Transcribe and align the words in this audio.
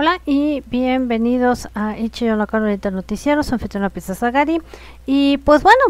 Hola 0.00 0.20
y 0.26 0.62
bienvenidos 0.70 1.68
a 1.74 1.98
Ichiyo 1.98 2.36
no 2.36 2.46
Carolita 2.46 2.92
Noticiero, 2.92 3.42
soy 3.42 3.54
Anfitriona 3.54 3.90
Pizza 3.90 4.14
Sagari. 4.14 4.62
Y 5.06 5.38
pues 5.38 5.64
bueno, 5.64 5.86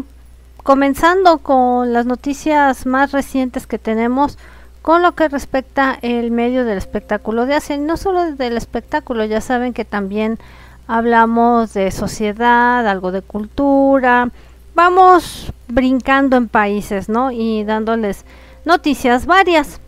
comenzando 0.63 1.37
con 1.41 1.93
las 1.93 2.07
noticias 2.07 2.87
más 2.87 3.13
recientes 3.13 3.67
que 3.67 3.79
tenemos 3.79 4.39
con 4.81 5.03
lo 5.03 5.15
que 5.15 5.29
respecta 5.29 5.99
el 6.01 6.31
medio 6.31 6.65
del 6.65 6.79
espectáculo 6.79 7.45
de 7.45 7.57
Asia, 7.57 7.77
no 7.77 7.99
solo 7.99 8.33
del 8.33 8.57
espectáculo, 8.57 9.27
ya 9.27 9.43
saben 9.43 9.75
que 9.75 9.85
también 9.85 10.39
hablamos 10.87 11.75
de 11.75 11.91
sociedad, 11.91 12.89
algo 12.89 13.13
de 13.13 13.21
cultura, 13.21 14.31
vamos 14.75 15.53
brincando 15.67 16.39
en 16.39 16.49
países, 16.49 17.11
¿no? 17.11 17.31
Y 17.31 17.63
dándoles 17.65 18.25
noticias 18.65 19.27
varias. 19.27 19.83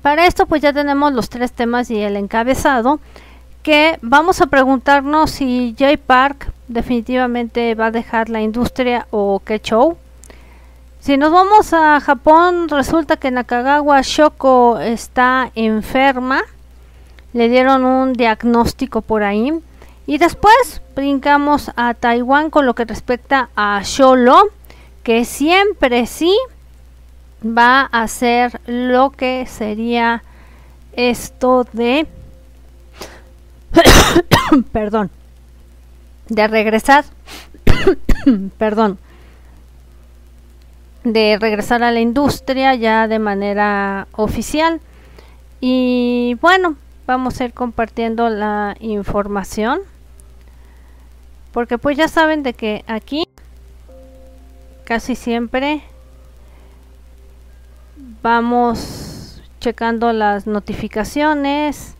Para 0.00 0.26
esto 0.26 0.46
pues 0.46 0.62
ya 0.62 0.72
tenemos 0.72 1.12
los 1.12 1.28
tres 1.28 1.52
temas 1.52 1.90
y 1.90 2.00
el 2.00 2.16
encabezado 2.16 2.98
que 3.66 3.98
vamos 4.00 4.40
a 4.40 4.46
preguntarnos 4.46 5.32
si 5.32 5.74
Jay 5.76 5.96
Park 5.96 6.52
definitivamente 6.68 7.74
va 7.74 7.86
a 7.86 7.90
dejar 7.90 8.28
la 8.28 8.40
industria 8.40 9.08
o 9.10 9.42
qué 9.44 9.58
show. 9.58 9.96
Si 11.00 11.16
nos 11.16 11.32
vamos 11.32 11.72
a 11.72 11.98
Japón, 11.98 12.68
resulta 12.68 13.16
que 13.16 13.32
Nakagawa 13.32 14.02
Shoko 14.02 14.78
está 14.78 15.50
enferma. 15.56 16.42
Le 17.32 17.48
dieron 17.48 17.84
un 17.84 18.12
diagnóstico 18.12 19.00
por 19.00 19.24
ahí. 19.24 19.52
Y 20.06 20.18
después 20.18 20.80
brincamos 20.94 21.72
a 21.74 21.94
Taiwán 21.94 22.50
con 22.50 22.66
lo 22.66 22.76
que 22.76 22.84
respecta 22.84 23.48
a 23.56 23.80
Sholo, 23.82 24.44
que 25.02 25.24
siempre 25.24 26.06
sí 26.06 26.38
va 27.44 27.88
a 27.90 28.02
hacer 28.02 28.60
lo 28.66 29.10
que 29.10 29.44
sería 29.46 30.22
esto 30.92 31.66
de 31.72 32.06
perdón, 34.72 35.10
de 36.28 36.48
regresar, 36.48 37.04
perdón, 38.58 38.98
de 41.04 41.38
regresar 41.40 41.82
a 41.82 41.92
la 41.92 42.00
industria 42.00 42.74
ya 42.74 43.06
de 43.08 43.18
manera 43.18 44.08
oficial. 44.12 44.80
Y 45.60 46.36
bueno, 46.40 46.76
vamos 47.06 47.40
a 47.40 47.44
ir 47.44 47.52
compartiendo 47.52 48.28
la 48.28 48.76
información. 48.80 49.80
Porque 51.52 51.78
pues 51.78 51.96
ya 51.96 52.08
saben 52.08 52.42
de 52.42 52.52
que 52.52 52.84
aquí 52.86 53.26
casi 54.84 55.14
siempre 55.14 55.82
vamos 58.22 59.42
checando 59.60 60.12
las 60.12 60.46
notificaciones 60.46 61.95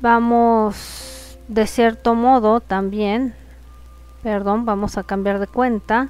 vamos 0.00 1.38
de 1.48 1.66
cierto 1.66 2.14
modo 2.14 2.60
también, 2.60 3.34
perdón, 4.22 4.64
vamos 4.64 4.98
a 4.98 5.04
cambiar 5.04 5.38
de 5.38 5.46
cuenta 5.46 6.08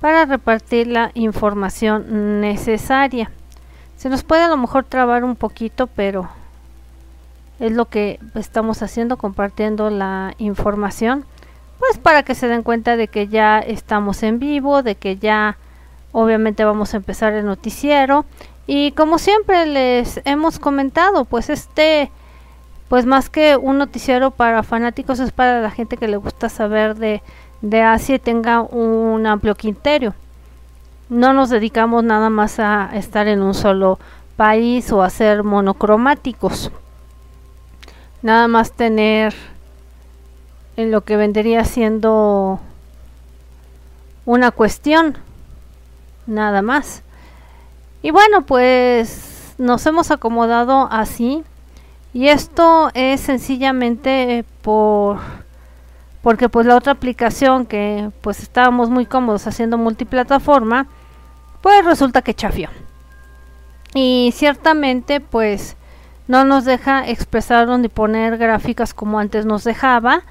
para 0.00 0.24
repartir 0.24 0.86
la 0.86 1.10
información 1.14 2.40
necesaria. 2.40 3.30
Se 3.96 4.08
nos 4.08 4.22
puede 4.22 4.42
a 4.42 4.48
lo 4.48 4.56
mejor 4.56 4.84
trabar 4.84 5.24
un 5.24 5.36
poquito, 5.36 5.86
pero 5.86 6.28
es 7.58 7.72
lo 7.72 7.86
que 7.86 8.20
estamos 8.34 8.82
haciendo, 8.82 9.16
compartiendo 9.16 9.90
la 9.90 10.34
información, 10.38 11.24
pues 11.78 11.98
para 11.98 12.22
que 12.22 12.34
se 12.34 12.48
den 12.48 12.62
cuenta 12.62 12.96
de 12.96 13.08
que 13.08 13.28
ya 13.28 13.58
estamos 13.58 14.22
en 14.22 14.38
vivo, 14.38 14.82
de 14.82 14.94
que 14.94 15.16
ya 15.16 15.56
obviamente 16.12 16.64
vamos 16.64 16.94
a 16.94 16.98
empezar 16.98 17.32
el 17.32 17.46
noticiero 17.46 18.24
y 18.66 18.92
como 18.92 19.18
siempre 19.18 19.66
les 19.66 20.20
hemos 20.24 20.58
comentado, 20.58 21.24
pues 21.24 21.50
este 21.50 22.10
pues 22.88 23.04
más 23.06 23.30
que 23.30 23.56
un 23.56 23.78
noticiero 23.78 24.30
para 24.30 24.62
fanáticos 24.62 25.18
es 25.18 25.32
para 25.32 25.60
la 25.60 25.70
gente 25.70 25.96
que 25.96 26.08
le 26.08 26.16
gusta 26.16 26.48
saber 26.48 26.94
de, 26.96 27.22
de 27.60 27.82
Asia 27.82 28.16
y 28.16 28.18
tenga 28.18 28.60
un 28.60 29.26
amplio 29.26 29.54
criterio. 29.56 30.14
No 31.08 31.32
nos 31.32 31.50
dedicamos 31.50 32.04
nada 32.04 32.30
más 32.30 32.58
a 32.58 32.90
estar 32.94 33.28
en 33.28 33.42
un 33.42 33.54
solo 33.54 33.98
país 34.36 34.92
o 34.92 35.02
a 35.02 35.10
ser 35.10 35.42
monocromáticos. 35.42 36.70
Nada 38.22 38.48
más 38.48 38.72
tener 38.72 39.34
en 40.76 40.90
lo 40.90 41.02
que 41.02 41.16
vendría 41.16 41.64
siendo 41.64 42.60
una 44.24 44.50
cuestión. 44.50 45.16
Nada 46.26 46.62
más. 46.62 47.02
Y 48.02 48.10
bueno, 48.10 48.42
pues 48.42 49.54
nos 49.58 49.86
hemos 49.86 50.10
acomodado 50.10 50.88
así 50.90 51.44
y 52.16 52.30
esto 52.30 52.90
es 52.94 53.20
sencillamente 53.20 54.46
por 54.62 55.18
porque 56.22 56.48
pues 56.48 56.64
la 56.64 56.74
otra 56.74 56.92
aplicación 56.92 57.66
que 57.66 58.10
pues 58.22 58.40
estábamos 58.40 58.88
muy 58.88 59.04
cómodos 59.04 59.46
haciendo 59.46 59.76
multiplataforma, 59.76 60.86
pues 61.60 61.84
resulta 61.84 62.22
que 62.22 62.32
chafió. 62.32 62.70
Y 63.92 64.32
ciertamente 64.34 65.20
pues 65.20 65.76
no 66.26 66.46
nos 66.46 66.64
deja 66.64 67.06
expresar 67.06 67.68
ni 67.78 67.88
poner 67.88 68.38
gráficas 68.38 68.94
como 68.94 69.18
antes 69.18 69.44
nos 69.44 69.62
dejaba 69.62 70.22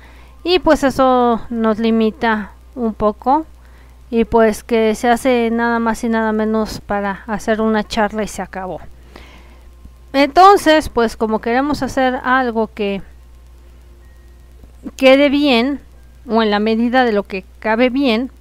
y 0.44 0.58
pues 0.58 0.84
eso 0.84 1.40
nos 1.52 1.78
limita 1.78 2.54
un 2.74 2.96
poco 2.96 3.46
y 4.10 4.26
pues 4.26 4.64
que 4.64 4.96
se 4.96 5.08
hace 5.08 5.52
nada 5.52 5.78
más 5.78 6.04
y 6.04 6.10
nada 6.10 6.32
menos 6.32 6.82
para 6.82 7.26
hacer 7.28 7.62
una 7.62 7.84
charla 7.84 8.24
y 8.24 8.28
se 8.28 8.42
acabó. 8.42 8.82
Entonces, 10.16 10.88
pues 10.88 11.18
como 11.18 11.42
queremos 11.42 11.84
hacer 11.84 12.22
algo 12.24 12.68
que 12.74 13.02
quede 14.96 15.28
bien, 15.28 15.82
o 16.26 16.42
en 16.42 16.52
la 16.52 16.60
medida 16.60 17.04
de 17.04 17.12
lo 17.12 17.24
que 17.24 17.44
cabe 17.60 17.90
bien, 17.90 18.32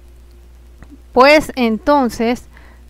pues 1.11 1.51
entonces 1.57 2.45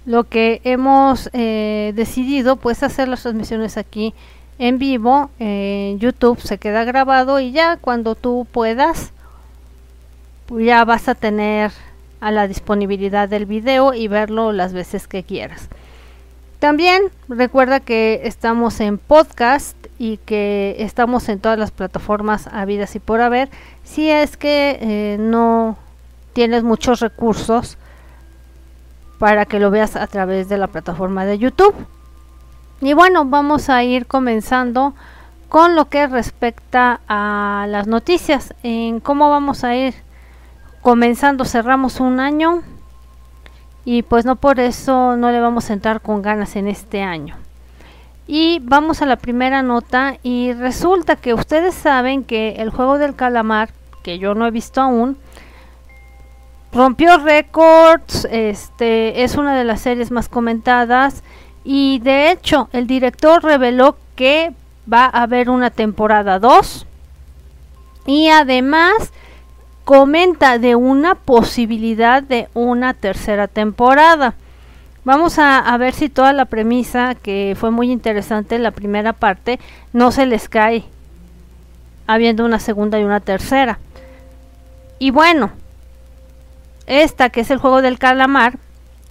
lo 0.05 0.25
que 0.25 0.61
hemos 0.63 1.31
eh, 1.33 1.93
decidido 1.95 2.57
pues 2.57 2.83
hacer 2.83 3.07
las 3.07 3.23
transmisiones 3.23 3.77
aquí 3.77 4.13
en 4.59 4.77
vivo 4.77 5.31
en 5.39 5.97
YouTube 5.97 6.39
se 6.39 6.59
queda 6.59 6.83
grabado 6.83 7.39
y 7.39 7.51
ya 7.51 7.77
cuando 7.77 8.13
tú 8.13 8.45
puedas 8.51 9.13
ya 10.59 10.85
vas 10.85 11.09
a 11.09 11.15
tener 11.15 11.71
a 12.19 12.29
la 12.29 12.47
disponibilidad 12.47 13.27
del 13.27 13.47
video 13.47 13.95
y 13.95 14.07
verlo 14.07 14.51
las 14.51 14.73
veces 14.73 15.07
que 15.07 15.23
quieras. 15.23 15.69
También 16.65 17.03
recuerda 17.29 17.79
que 17.79 18.21
estamos 18.23 18.79
en 18.79 18.97
podcast 18.97 19.77
y 19.99 20.17
que 20.17 20.75
estamos 20.79 21.29
en 21.29 21.39
todas 21.39 21.59
las 21.59 21.69
plataformas 21.69 22.47
habidas 22.51 22.95
y 22.95 22.99
por 22.99 23.21
haber. 23.21 23.51
Si 23.83 24.09
es 24.09 24.35
que 24.35 24.79
eh, 24.81 25.17
no 25.19 25.77
tienes 26.33 26.63
muchos 26.63 27.01
recursos 27.01 27.77
para 29.19 29.45
que 29.45 29.59
lo 29.59 29.69
veas 29.69 29.95
a 29.95 30.07
través 30.07 30.49
de 30.49 30.57
la 30.57 30.65
plataforma 30.65 31.23
de 31.23 31.37
YouTube. 31.37 31.75
Y 32.81 32.93
bueno, 32.93 33.25
vamos 33.25 33.69
a 33.69 33.83
ir 33.83 34.07
comenzando 34.07 34.95
con 35.49 35.75
lo 35.75 35.87
que 35.87 36.07
respecta 36.07 36.99
a 37.07 37.67
las 37.69 37.85
noticias. 37.85 38.55
En 38.63 39.01
cómo 39.01 39.29
vamos 39.29 39.63
a 39.63 39.75
ir 39.75 39.93
comenzando, 40.81 41.45
cerramos 41.45 41.99
un 41.99 42.19
año 42.19 42.63
y 43.85 44.01
pues 44.01 44.25
no 44.25 44.35
por 44.35 44.59
eso 44.59 45.15
no 45.15 45.31
le 45.31 45.39
vamos 45.39 45.69
a 45.69 45.73
entrar 45.73 46.01
con 46.01 46.23
ganas 46.23 46.55
en 46.55 46.67
este 46.67 47.03
año. 47.03 47.37
Y 48.27 48.59
vamos 48.63 49.03
a 49.03 49.05
la 49.05 49.17
primera 49.17 49.61
nota 49.61 50.17
y 50.23 50.51
resulta 50.53 51.15
que 51.15 51.35
ustedes 51.35 51.75
saben 51.75 52.23
que 52.23 52.55
el 52.57 52.71
juego 52.71 52.97
del 52.97 53.15
calamar, 53.15 53.69
que 54.03 54.17
yo 54.17 54.33
no 54.33 54.47
he 54.47 54.51
visto 54.51 54.81
aún, 54.81 55.15
rompió 56.73 57.19
récords, 57.19 58.27
este 58.31 59.23
es 59.23 59.35
una 59.35 59.55
de 59.55 59.63
las 59.63 59.81
series 59.81 60.09
más 60.09 60.27
comentadas 60.27 61.23
y 61.63 61.99
de 61.99 62.31
hecho 62.31 62.67
el 62.73 62.87
director 62.87 63.43
reveló 63.43 63.95
que 64.15 64.53
va 64.91 65.05
a 65.05 65.21
haber 65.21 65.49
una 65.51 65.69
temporada 65.69 66.39
2 66.39 66.87
y 68.07 68.29
además 68.29 69.13
comenta 69.85 70.57
de 70.57 70.75
una 70.75 71.13
posibilidad 71.13 72.23
de 72.23 72.49
una 72.55 72.93
tercera 72.95 73.47
temporada. 73.47 74.33
Vamos 75.05 75.37
a, 75.37 75.77
ver 75.77 75.93
si 75.93 76.09
toda 76.09 76.33
la 76.33 76.45
premisa, 76.45 77.13
que 77.13 77.55
fue 77.57 77.69
muy 77.69 77.91
interesante 77.91 78.57
la 78.57 78.71
primera 78.71 79.13
parte, 79.13 79.59
no 79.93 80.11
se 80.11 80.25
les 80.25 80.49
cae 80.49 80.83
habiendo 82.07 82.43
una 82.43 82.59
segunda 82.59 82.99
y 82.99 83.03
una 83.03 83.19
tercera. 83.19 83.77
Y 84.97 85.11
bueno, 85.11 85.51
esta 86.87 87.29
que 87.29 87.41
es 87.41 87.51
el 87.51 87.59
juego 87.59 87.83
del 87.83 87.99
calamar, 87.99 88.57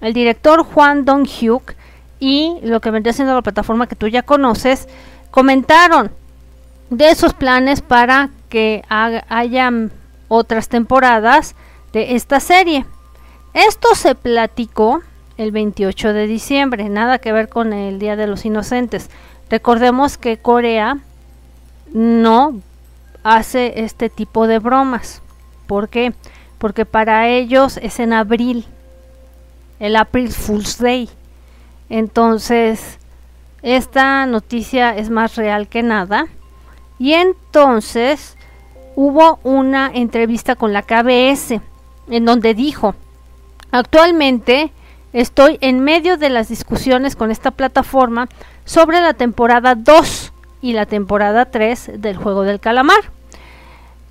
el 0.00 0.12
director 0.12 0.64
Juan 0.64 1.04
Dong 1.04 1.24
Hyuk 1.24 1.74
y 2.18 2.58
lo 2.64 2.80
que 2.80 2.90
vendría 2.90 3.12
siendo 3.12 3.34
la 3.34 3.42
plataforma 3.42 3.86
que 3.86 3.94
tú 3.94 4.08
ya 4.08 4.22
conoces, 4.22 4.88
comentaron 5.30 6.10
de 6.90 7.10
esos 7.10 7.32
planes 7.32 7.80
para 7.80 8.30
que 8.48 8.82
hayan 8.88 9.92
otras 10.28 10.68
temporadas 10.68 11.54
de 11.92 12.14
esta 12.14 12.40
serie. 12.40 12.86
Esto 13.52 13.94
se 13.94 14.14
platicó 14.14 15.02
el 15.36 15.52
28 15.52 16.12
de 16.12 16.26
diciembre, 16.26 16.88
nada 16.88 17.18
que 17.18 17.32
ver 17.32 17.48
con 17.48 17.72
el 17.72 17.98
Día 17.98 18.16
de 18.16 18.26
los 18.26 18.44
Inocentes. 18.44 19.10
Recordemos 19.50 20.18
que 20.18 20.38
Corea 20.38 20.98
no 21.92 22.60
hace 23.22 23.84
este 23.84 24.10
tipo 24.10 24.46
de 24.46 24.58
bromas. 24.58 25.22
¿Por 25.66 25.88
qué? 25.88 26.14
Porque 26.58 26.84
para 26.84 27.28
ellos 27.28 27.78
es 27.78 28.00
en 28.00 28.12
abril, 28.12 28.64
el 29.80 29.96
April 29.96 30.32
Fool's 30.32 30.78
Day. 30.78 31.08
Entonces, 31.88 32.98
esta 33.62 34.26
noticia 34.26 34.96
es 34.96 35.10
más 35.10 35.36
real 35.36 35.68
que 35.68 35.82
nada. 35.82 36.26
Y 36.98 37.14
entonces 37.14 38.36
hubo 38.96 39.38
una 39.42 39.90
entrevista 39.92 40.56
con 40.56 40.72
la 40.72 40.82
KBS 40.82 41.60
en 42.08 42.24
donde 42.24 42.54
dijo, 42.54 42.94
actualmente 43.70 44.72
estoy 45.12 45.58
en 45.60 45.80
medio 45.80 46.16
de 46.16 46.30
las 46.30 46.48
discusiones 46.48 47.16
con 47.16 47.30
esta 47.30 47.50
plataforma 47.50 48.28
sobre 48.64 49.00
la 49.00 49.14
temporada 49.14 49.74
2 49.74 50.32
y 50.62 50.72
la 50.72 50.86
temporada 50.86 51.46
3 51.46 51.92
del 52.00 52.16
juego 52.16 52.42
del 52.42 52.60
calamar. 52.60 53.00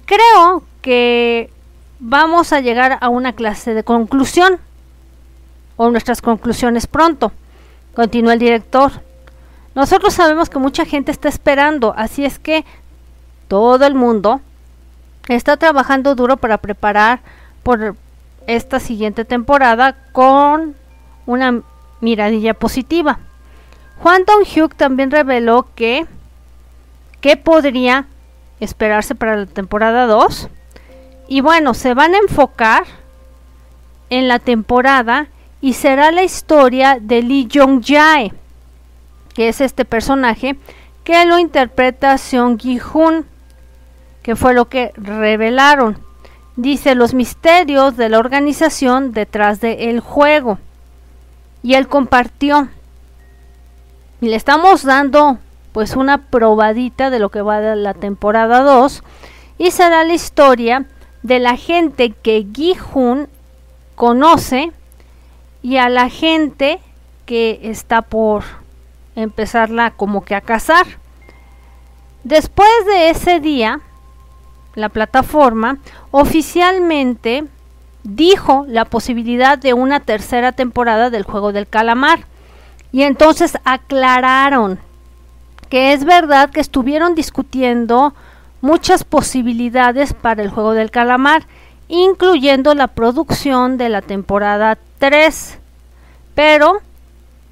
Creo 0.05 0.63
que 0.81 1.49
vamos 1.99 2.53
a 2.53 2.59
llegar 2.59 2.97
a 2.99 3.09
una 3.09 3.33
clase 3.33 3.73
de 3.73 3.83
conclusión 3.83 4.59
o 5.77 5.89
nuestras 5.89 6.21
conclusiones 6.21 6.87
pronto, 6.87 7.31
continúa 7.95 8.33
el 8.33 8.39
director. 8.39 8.91
Nosotros 9.75 10.13
sabemos 10.13 10.49
que 10.49 10.59
mucha 10.59 10.85
gente 10.85 11.11
está 11.11 11.29
esperando, 11.29 11.93
así 11.97 12.25
es 12.25 12.37
que 12.37 12.63
todo 13.47 13.85
el 13.85 13.95
mundo 13.95 14.41
está 15.27 15.57
trabajando 15.57 16.15
duro 16.15 16.37
para 16.37 16.57
preparar 16.57 17.21
por 17.63 17.95
esta 18.47 18.79
siguiente 18.79 19.25
temporada 19.25 19.95
con 20.11 20.75
una 21.25 21.61
miradilla 22.01 22.53
positiva. 22.53 23.19
Juan 24.01 24.23
Dong-hyuk 24.25 24.75
también 24.75 25.11
reveló 25.11 25.67
que 25.73 26.07
podría 27.43 28.05
esperarse 28.59 29.15
para 29.15 29.37
la 29.37 29.45
temporada 29.45 30.05
2. 30.07 30.49
Y 31.29 31.41
bueno, 31.41 31.73
se 31.73 31.93
van 31.93 32.13
a 32.15 32.17
enfocar 32.17 32.83
en 34.09 34.27
la 34.27 34.39
temporada 34.39 35.27
y 35.61 35.73
será 35.73 36.11
la 36.11 36.23
historia 36.23 36.97
de 36.99 37.21
Lee 37.21 37.47
Jong-jae, 37.49 38.33
que 39.33 39.47
es 39.47 39.61
este 39.61 39.85
personaje 39.85 40.57
que 41.05 41.25
lo 41.25 41.39
interpreta 41.39 42.17
Seong 42.17 42.59
Gi-hun, 42.59 43.25
que 44.23 44.35
fue 44.35 44.53
lo 44.53 44.69
que 44.69 44.91
revelaron. 44.95 45.99
Dice 46.55 46.95
los 46.95 47.13
misterios 47.13 47.97
de 47.97 48.09
la 48.09 48.19
organización 48.19 49.11
detrás 49.11 49.59
del 49.59 49.99
juego. 49.99 50.57
Y 51.61 51.75
él 51.75 51.87
compartió. 51.87 52.69
Y 54.21 54.29
le 54.29 54.35
estamos 54.35 54.83
dando 54.83 55.37
pues 55.73 55.95
una 55.95 56.29
probadita 56.29 57.09
de 57.09 57.19
lo 57.19 57.29
que 57.29 57.41
va 57.41 57.59
de 57.59 57.75
la 57.75 57.93
temporada 57.93 58.61
2 58.61 59.03
y 59.57 59.71
será 59.71 60.03
la 60.03 60.13
historia 60.13 60.85
de 61.23 61.39
la 61.39 61.57
gente 61.57 62.11
que 62.11 62.45
Gi-hun 62.53 63.27
conoce 63.95 64.71
y 65.61 65.77
a 65.77 65.89
la 65.89 66.09
gente 66.09 66.79
que 67.25 67.59
está 67.63 68.03
por 68.03 68.43
empezarla 69.15 69.91
como 69.91 70.23
que 70.23 70.35
a 70.35 70.41
cazar. 70.41 70.85
Después 72.23 72.69
de 72.85 73.09
ese 73.09 73.39
día, 73.39 73.81
la 74.75 74.89
plataforma 74.89 75.77
oficialmente 76.11 77.45
dijo 78.03 78.65
la 78.67 78.85
posibilidad 78.85 79.57
de 79.57 79.73
una 79.73 79.99
tercera 79.99 80.51
temporada 80.51 81.09
del 81.09 81.23
juego 81.23 81.51
del 81.51 81.67
calamar. 81.67 82.25
Y 82.91 83.03
entonces 83.03 83.57
aclararon 83.63 84.79
que 85.69 85.93
es 85.93 86.05
verdad 86.05 86.51
que 86.51 86.59
estuvieron 86.59 87.15
discutiendo 87.15 88.13
muchas 88.61 89.03
posibilidades 89.03 90.13
para 90.13 90.43
el 90.43 90.49
juego 90.49 90.73
del 90.73 90.91
calamar, 90.91 91.47
incluyendo 91.87 92.75
la 92.75 92.87
producción 92.87 93.77
de 93.77 93.89
la 93.89 94.01
temporada 94.01 94.77
3. 94.99 95.57
Pero 96.35 96.81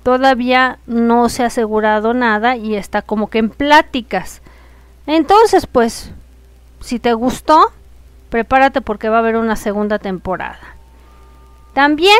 todavía 0.03 0.79
no 0.85 1.29
se 1.29 1.43
ha 1.43 1.47
asegurado 1.47 2.13
nada 2.13 2.55
y 2.55 2.75
está 2.75 3.01
como 3.01 3.27
que 3.27 3.39
en 3.39 3.49
pláticas. 3.49 4.41
Entonces, 5.07 5.65
pues, 5.65 6.11
si 6.81 6.99
te 6.99 7.13
gustó, 7.13 7.71
prepárate 8.29 8.81
porque 8.81 9.09
va 9.09 9.17
a 9.17 9.19
haber 9.19 9.37
una 9.37 9.55
segunda 9.55 9.99
temporada. 9.99 10.59
También, 11.73 12.19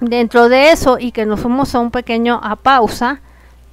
dentro 0.00 0.48
de 0.48 0.70
eso 0.72 0.98
y 0.98 1.12
que 1.12 1.26
nos 1.26 1.40
fuimos 1.40 1.74
a 1.74 1.80
un 1.80 1.90
pequeño 1.90 2.40
a 2.42 2.56
pausa, 2.56 3.20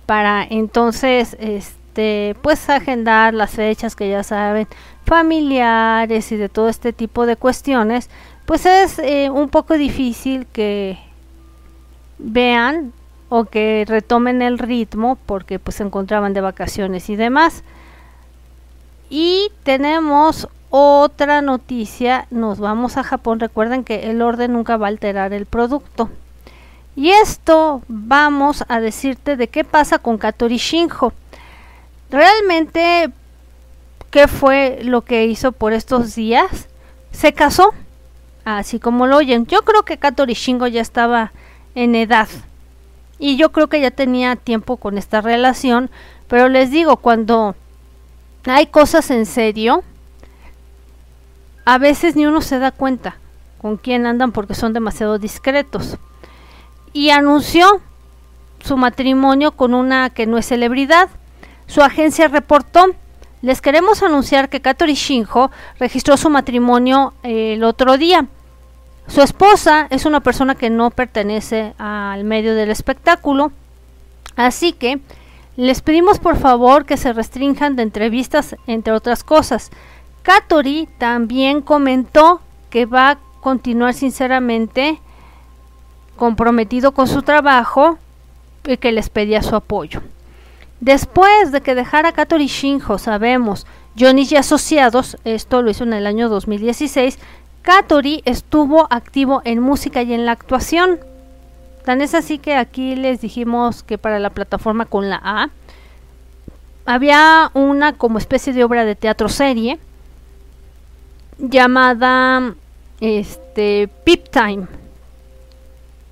para 0.05 0.43
entonces 0.43 1.35
este 1.39 2.35
pues 2.41 2.69
agendar 2.69 3.33
las 3.33 3.51
fechas 3.51 3.95
que 3.95 4.09
ya 4.09 4.23
saben 4.23 4.67
familiares 5.05 6.31
y 6.31 6.37
de 6.37 6.49
todo 6.49 6.69
este 6.69 6.93
tipo 6.93 7.25
de 7.25 7.35
cuestiones 7.35 8.09
pues 8.45 8.65
es 8.65 8.99
eh, 8.99 9.29
un 9.29 9.49
poco 9.49 9.75
difícil 9.75 10.45
que 10.47 10.99
vean 12.19 12.93
o 13.29 13.45
que 13.45 13.85
retomen 13.87 14.41
el 14.41 14.59
ritmo 14.59 15.17
porque 15.25 15.57
pues 15.57 15.77
se 15.77 15.83
encontraban 15.83 16.33
de 16.33 16.41
vacaciones 16.41 17.09
y 17.09 17.15
demás 17.15 17.63
y 19.09 19.51
tenemos 19.63 20.47
otra 20.69 21.41
noticia 21.41 22.27
nos 22.31 22.59
vamos 22.59 22.97
a 22.97 23.03
Japón 23.03 23.39
recuerden 23.39 23.83
que 23.83 24.09
el 24.09 24.21
orden 24.21 24.53
nunca 24.53 24.77
va 24.77 24.87
a 24.87 24.89
alterar 24.89 25.33
el 25.33 25.45
producto 25.45 26.09
y 26.95 27.09
esto 27.09 27.81
vamos 27.87 28.63
a 28.69 28.79
decirte 28.79 29.35
de 29.35 29.49
qué 29.49 29.65
pasa 29.65 29.99
con 29.99 30.17
Katori 30.17 30.57
Shinjo. 30.57 31.11
Realmente, 32.09 33.11
¿qué 34.11 34.29
fue 34.29 34.79
lo 34.81 35.01
que 35.01 35.25
hizo 35.25 35.51
por 35.51 35.73
estos 35.73 36.15
días? 36.15 36.69
Se 37.11 37.33
casó, 37.33 37.73
así 38.45 38.79
como 38.79 39.07
lo 39.07 39.17
oyen. 39.17 39.45
Yo 39.45 39.63
creo 39.63 39.83
que 39.83 39.97
Katori 39.97 40.35
Shinjo 40.35 40.67
ya 40.67 40.81
estaba 40.81 41.33
en 41.75 41.95
edad. 41.95 42.29
Y 43.19 43.35
yo 43.35 43.51
creo 43.51 43.67
que 43.67 43.81
ya 43.81 43.91
tenía 43.91 44.37
tiempo 44.37 44.77
con 44.77 44.97
esta 44.97 45.19
relación. 45.19 45.89
Pero 46.29 46.47
les 46.47 46.71
digo, 46.71 46.97
cuando 46.97 47.55
hay 48.53 48.67
cosas 48.67 49.09
en 49.11 49.25
serio, 49.25 49.83
a 51.65 51.77
veces 51.77 52.15
ni 52.15 52.25
uno 52.25 52.41
se 52.41 52.59
da 52.59 52.71
cuenta 52.71 53.17
con 53.57 53.77
quién 53.77 54.05
andan 54.05 54.31
porque 54.31 54.53
son 54.53 54.73
demasiado 54.73 55.17
discretos 55.17 55.97
y 56.93 57.09
anunció 57.09 57.81
su 58.63 58.77
matrimonio 58.77 59.51
con 59.51 59.73
una 59.73 60.09
que 60.09 60.27
no 60.27 60.37
es 60.37 60.45
celebridad. 60.45 61.09
Su 61.67 61.81
agencia 61.81 62.27
reportó, 62.27 62.85
les 63.41 63.61
queremos 63.61 64.03
anunciar 64.03 64.49
que 64.49 64.61
Katori 64.61 64.93
Shinjo 64.93 65.51
registró 65.79 66.15
su 66.15 66.29
matrimonio 66.29 67.13
eh, 67.23 67.53
el 67.53 67.63
otro 67.63 67.97
día. 67.97 68.27
Su 69.07 69.21
esposa 69.21 69.87
es 69.89 70.05
una 70.05 70.19
persona 70.19 70.55
que 70.55 70.69
no 70.69 70.89
pertenece 70.89 71.73
al 71.77 72.23
medio 72.23 72.55
del 72.55 72.71
espectáculo, 72.71 73.51
así 74.35 74.73
que 74.73 74.99
les 75.57 75.81
pedimos 75.81 76.19
por 76.19 76.37
favor 76.37 76.85
que 76.85 76.97
se 76.97 77.13
restrinjan 77.13 77.75
de 77.75 77.83
entrevistas, 77.83 78.55
entre 78.67 78.93
otras 78.93 79.23
cosas. 79.23 79.71
Katori 80.23 80.87
también 80.97 81.61
comentó 81.61 82.41
que 82.69 82.85
va 82.85 83.11
a 83.11 83.17
continuar 83.41 83.93
sinceramente 83.93 84.99
comprometido 86.17 86.93
con 86.93 87.07
su 87.07 87.21
trabajo 87.21 87.97
y 88.65 88.77
que 88.77 88.91
les 88.91 89.09
pedía 89.09 89.43
su 89.43 89.55
apoyo. 89.55 90.01
Después 90.81 91.51
de 91.51 91.61
que 91.61 91.75
dejara 91.75 92.11
Katori 92.11 92.47
Shinjo, 92.47 92.97
sabemos, 92.97 93.65
Johnny 93.97 94.27
y 94.29 94.35
Asociados, 94.35 95.17
esto 95.23 95.61
lo 95.61 95.71
hizo 95.71 95.83
en 95.83 95.93
el 95.93 96.05
año 96.05 96.27
2016, 96.27 97.17
Katori 97.61 98.21
estuvo 98.25 98.87
activo 98.89 99.41
en 99.45 99.59
música 99.59 100.03
y 100.03 100.13
en 100.13 100.25
la 100.25 100.33
actuación. 100.33 100.99
Tan 101.85 102.01
es 102.01 102.15
así 102.15 102.39
que 102.39 102.55
aquí 102.55 102.95
les 102.95 103.21
dijimos 103.21 103.83
que 103.83 103.99
para 103.99 104.17
la 104.19 104.31
plataforma 104.31 104.85
con 104.85 105.09
la 105.09 105.21
A 105.23 105.49
había 106.85 107.51
una 107.53 107.93
como 107.93 108.17
especie 108.17 108.53
de 108.53 108.63
obra 108.63 108.85
de 108.85 108.95
teatro 108.95 109.29
serie 109.29 109.79
llamada 111.37 112.55
este 112.99 113.87
Pip 114.03 114.29
Time 114.29 114.65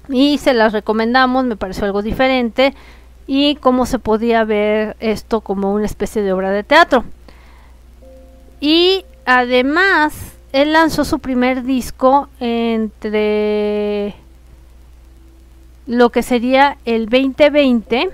y 0.10 0.38
se 0.38 0.54
las 0.54 0.74
recomendamos, 0.74 1.46
me 1.46 1.56
pareció 1.56 1.86
algo 1.86 2.04
diferente 2.04 2.76
y 3.26 3.56
cómo 3.56 3.88
se 3.88 3.98
podía 4.00 4.44
ver 4.44 4.96
esto 5.00 5.42
como 5.42 5.74
una 5.74 5.86
especie 5.86 6.22
de 6.22 6.34
obra 6.34 6.52
de 6.52 6.64
teatro. 6.64 7.04
Y 8.60 9.06
además, 9.26 10.34
él 10.52 10.74
lanzó 10.74 11.06
su 11.06 11.20
primer 11.20 11.64
disco 11.64 12.28
entre 12.40 14.16
lo 15.88 16.10
que 16.10 16.24
sería 16.24 16.78
el 16.86 17.08
2020 17.10 18.10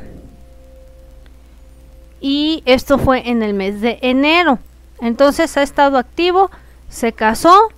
y 2.21 2.63
esto 2.65 2.97
fue 2.97 3.29
en 3.29 3.43
el 3.43 3.53
mes 3.53 3.81
de 3.81 3.99
enero. 4.01 4.59
Entonces 5.01 5.55
ha 5.57 5.63
estado 5.63 5.97
activo, 5.97 6.51
se 6.89 7.13
casó 7.13 7.69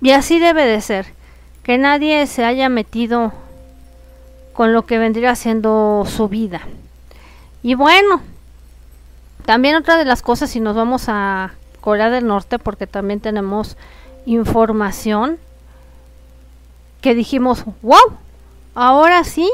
y 0.00 0.10
así 0.10 0.38
debe 0.38 0.64
de 0.64 0.80
ser 0.80 1.06
que 1.62 1.78
nadie 1.78 2.26
se 2.26 2.44
haya 2.44 2.68
metido 2.68 3.32
con 4.52 4.72
lo 4.72 4.82
que 4.86 4.98
vendría 4.98 5.34
siendo 5.36 6.04
su 6.06 6.28
vida. 6.28 6.62
Y 7.62 7.74
bueno, 7.74 8.20
También 9.44 9.74
otra 9.74 9.96
de 9.96 10.04
las 10.04 10.22
cosas, 10.22 10.50
si 10.50 10.60
nos 10.60 10.76
vamos 10.76 11.04
a 11.08 11.52
Corea 11.80 12.10
del 12.10 12.26
Norte, 12.26 12.58
porque 12.58 12.86
también 12.86 13.20
tenemos 13.20 13.76
información 14.24 15.38
que 17.00 17.14
dijimos, 17.14 17.64
wow, 17.82 18.16
ahora 18.74 19.24
sí 19.24 19.50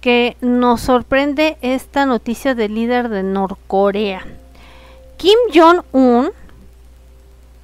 que 0.00 0.36
nos 0.40 0.82
sorprende 0.82 1.56
esta 1.62 2.04
noticia 2.04 2.54
del 2.54 2.74
líder 2.74 3.08
de 3.08 3.22
Norcorea. 3.22 4.26
Kim 5.16 5.38
Jong-un 5.54 6.30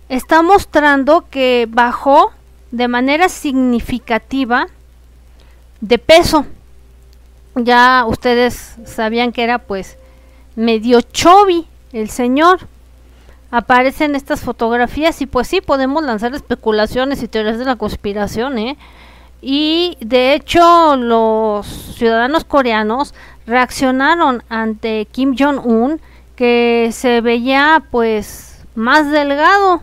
está 0.09 0.43
mostrando 0.43 1.27
que 1.31 1.67
bajó 1.69 2.33
de 2.71 2.89
manera 2.89 3.29
significativa 3.29 4.69
de 5.81 5.99
peso. 5.99 6.47
Ya 7.55 8.05
ustedes 8.07 8.77
sabían 8.87 9.33
que 9.33 9.43
era 9.43 9.59
pues 9.59 9.99
medio 10.57 11.01
chovi 11.03 11.67
el 11.93 12.09
señor. 12.11 12.61
Aparecen 13.51 14.15
estas 14.15 14.41
fotografías 14.41 15.21
y 15.21 15.27
pues 15.27 15.49
sí 15.49 15.61
podemos 15.61 16.05
lanzar 16.05 16.35
especulaciones 16.35 17.23
y 17.23 17.29
teorías 17.29 17.59
de 17.59 17.65
la 17.65 17.77
conspiración, 17.77 18.59
¿eh? 18.59 18.79
Y 19.43 19.97
de 20.01 20.35
hecho 20.35 20.97
los 20.97 21.67
ciudadanos 21.67 22.45
coreanos 22.45 23.15
reaccionaron 23.47 24.43
ante 24.49 25.07
Kim 25.07 25.35
Jong-un 25.39 26.01
que 26.37 26.91
se 26.93 27.21
veía 27.21 27.83
pues 27.91 28.65
más 28.75 29.11
delgado 29.11 29.83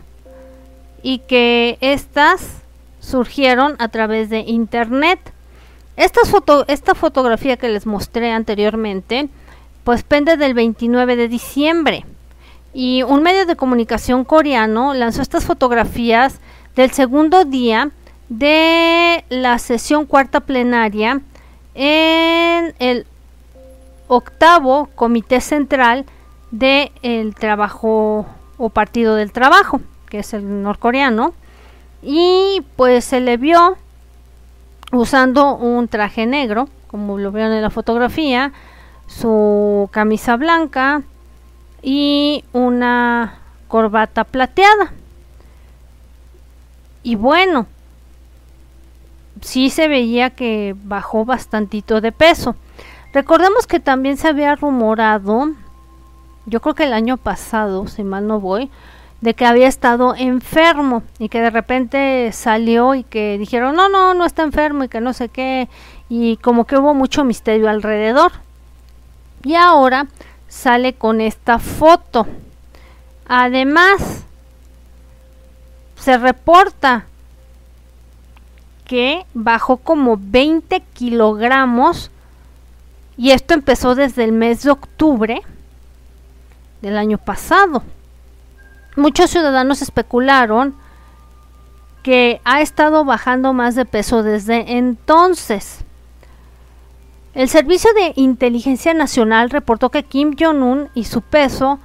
y 1.02 1.18
que 1.20 1.78
estas 1.80 2.62
surgieron 3.00 3.76
a 3.78 3.88
través 3.88 4.30
de 4.30 4.40
internet. 4.40 5.18
Esta, 5.96 6.20
foto, 6.24 6.64
esta 6.68 6.94
fotografía 6.94 7.56
que 7.56 7.68
les 7.68 7.86
mostré 7.86 8.30
anteriormente 8.30 9.28
pues 9.84 10.02
pende 10.02 10.36
del 10.36 10.54
29 10.54 11.16
de 11.16 11.28
diciembre 11.28 12.04
y 12.74 13.02
un 13.02 13.22
medio 13.22 13.46
de 13.46 13.56
comunicación 13.56 14.24
coreano 14.24 14.94
lanzó 14.94 15.22
estas 15.22 15.44
fotografías 15.44 16.40
del 16.76 16.90
segundo 16.92 17.44
día 17.44 17.90
de 18.28 19.24
la 19.28 19.58
sesión 19.58 20.06
cuarta 20.06 20.40
plenaria 20.40 21.20
en 21.74 22.74
el 22.78 23.06
octavo 24.08 24.88
comité 24.94 25.40
central 25.40 26.04
del 26.50 26.90
el 27.02 27.34
trabajo 27.34 28.26
o 28.56 28.70
partido 28.70 29.14
del 29.14 29.32
trabajo, 29.32 29.80
que 30.08 30.20
es 30.20 30.32
el 30.34 30.62
norcoreano, 30.62 31.34
y 32.02 32.62
pues 32.76 33.04
se 33.04 33.20
le 33.20 33.36
vio 33.36 33.76
usando 34.92 35.56
un 35.56 35.88
traje 35.88 36.26
negro, 36.26 36.68
como 36.88 37.18
lo 37.18 37.30
vieron 37.32 37.52
en 37.52 37.62
la 37.62 37.70
fotografía, 37.70 38.52
su 39.06 39.88
camisa 39.92 40.36
blanca 40.36 41.02
y 41.82 42.44
una 42.52 43.38
corbata 43.68 44.24
plateada. 44.24 44.92
Y 47.02 47.14
bueno, 47.14 47.66
sí 49.42 49.70
se 49.70 49.88
veía 49.88 50.30
que 50.30 50.74
bajó 50.84 51.24
bastantito 51.24 52.00
de 52.00 52.12
peso. 52.12 52.56
Recordemos 53.12 53.66
que 53.66 53.80
también 53.80 54.16
se 54.16 54.28
había 54.28 54.54
rumorado, 54.54 55.50
yo 56.46 56.60
creo 56.60 56.74
que 56.74 56.84
el 56.84 56.92
año 56.92 57.16
pasado, 57.16 57.86
si 57.86 58.04
mal 58.04 58.26
no 58.26 58.40
voy, 58.40 58.70
de 59.20 59.34
que 59.34 59.46
había 59.46 59.66
estado 59.66 60.14
enfermo 60.14 61.02
y 61.18 61.28
que 61.28 61.40
de 61.40 61.50
repente 61.50 62.30
salió 62.32 62.94
y 62.94 63.02
que 63.02 63.36
dijeron, 63.38 63.74
no, 63.74 63.88
no, 63.88 64.14
no 64.14 64.24
está 64.24 64.42
enfermo 64.42 64.84
y 64.84 64.88
que 64.88 65.00
no 65.00 65.12
sé 65.12 65.28
qué, 65.28 65.68
y 66.08 66.36
como 66.36 66.66
que 66.66 66.76
hubo 66.76 66.94
mucho 66.94 67.24
misterio 67.24 67.68
alrededor. 67.68 68.32
Y 69.42 69.54
ahora 69.54 70.06
sale 70.48 70.94
con 70.94 71.20
esta 71.20 71.58
foto. 71.58 72.26
Además, 73.26 74.24
se 75.96 76.16
reporta 76.16 77.06
que 78.88 79.26
bajó 79.34 79.76
como 79.76 80.18
20 80.18 80.80
kilogramos 80.94 82.10
y 83.16 83.30
esto 83.30 83.54
empezó 83.54 83.94
desde 83.94 84.24
el 84.24 84.32
mes 84.32 84.62
de 84.62 84.70
octubre 84.70 85.42
del 86.80 86.96
año 86.96 87.18
pasado. 87.18 87.82
Muchos 88.96 89.30
ciudadanos 89.30 89.82
especularon 89.82 90.74
que 92.02 92.40
ha 92.44 92.62
estado 92.62 93.04
bajando 93.04 93.52
más 93.52 93.74
de 93.74 93.84
peso 93.84 94.22
desde 94.22 94.78
entonces. 94.78 95.84
El 97.34 97.48
Servicio 97.48 97.90
de 97.92 98.14
Inteligencia 98.16 98.94
Nacional 98.94 99.50
reportó 99.50 99.90
que 99.90 100.02
Kim 100.02 100.34
Jong-un 100.36 100.88
y 100.94 101.04
su 101.04 101.20
peso 101.20 101.78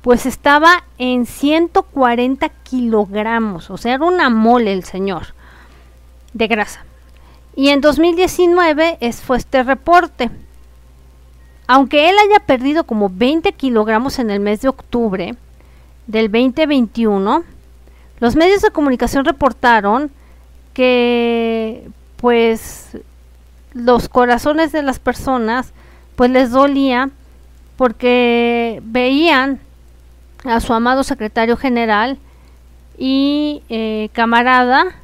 pues 0.00 0.24
estaba 0.24 0.84
en 0.96 1.26
140 1.26 2.48
kilogramos, 2.48 3.68
o 3.68 3.76
sea, 3.76 3.94
era 3.96 4.04
una 4.06 4.30
mole 4.30 4.72
el 4.72 4.84
señor 4.84 5.34
de 6.32 6.46
grasa. 6.46 6.84
Y 7.56 7.68
en 7.68 7.80
2019 7.80 8.98
es, 9.00 9.20
fue 9.20 9.36
este 9.36 9.62
reporte. 9.62 10.30
Aunque 11.66 12.08
él 12.08 12.16
haya 12.18 12.44
perdido 12.44 12.84
como 12.84 13.10
20 13.10 13.52
kilogramos 13.52 14.18
en 14.18 14.30
el 14.30 14.40
mes 14.40 14.60
de 14.60 14.68
octubre 14.68 15.34
del 16.06 16.30
2021, 16.30 17.44
los 18.18 18.36
medios 18.36 18.62
de 18.62 18.70
comunicación 18.70 19.24
reportaron 19.24 20.10
que 20.74 21.88
pues 22.16 22.98
los 23.72 24.08
corazones 24.08 24.72
de 24.72 24.82
las 24.82 24.98
personas 24.98 25.72
pues 26.16 26.30
les 26.30 26.50
dolía 26.50 27.10
porque 27.76 28.80
veían 28.84 29.60
a 30.44 30.60
su 30.60 30.74
amado 30.74 31.02
secretario 31.02 31.56
general 31.56 32.18
y 32.98 33.62
eh, 33.68 34.10
camarada 34.12 34.99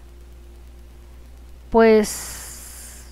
pues 1.70 3.06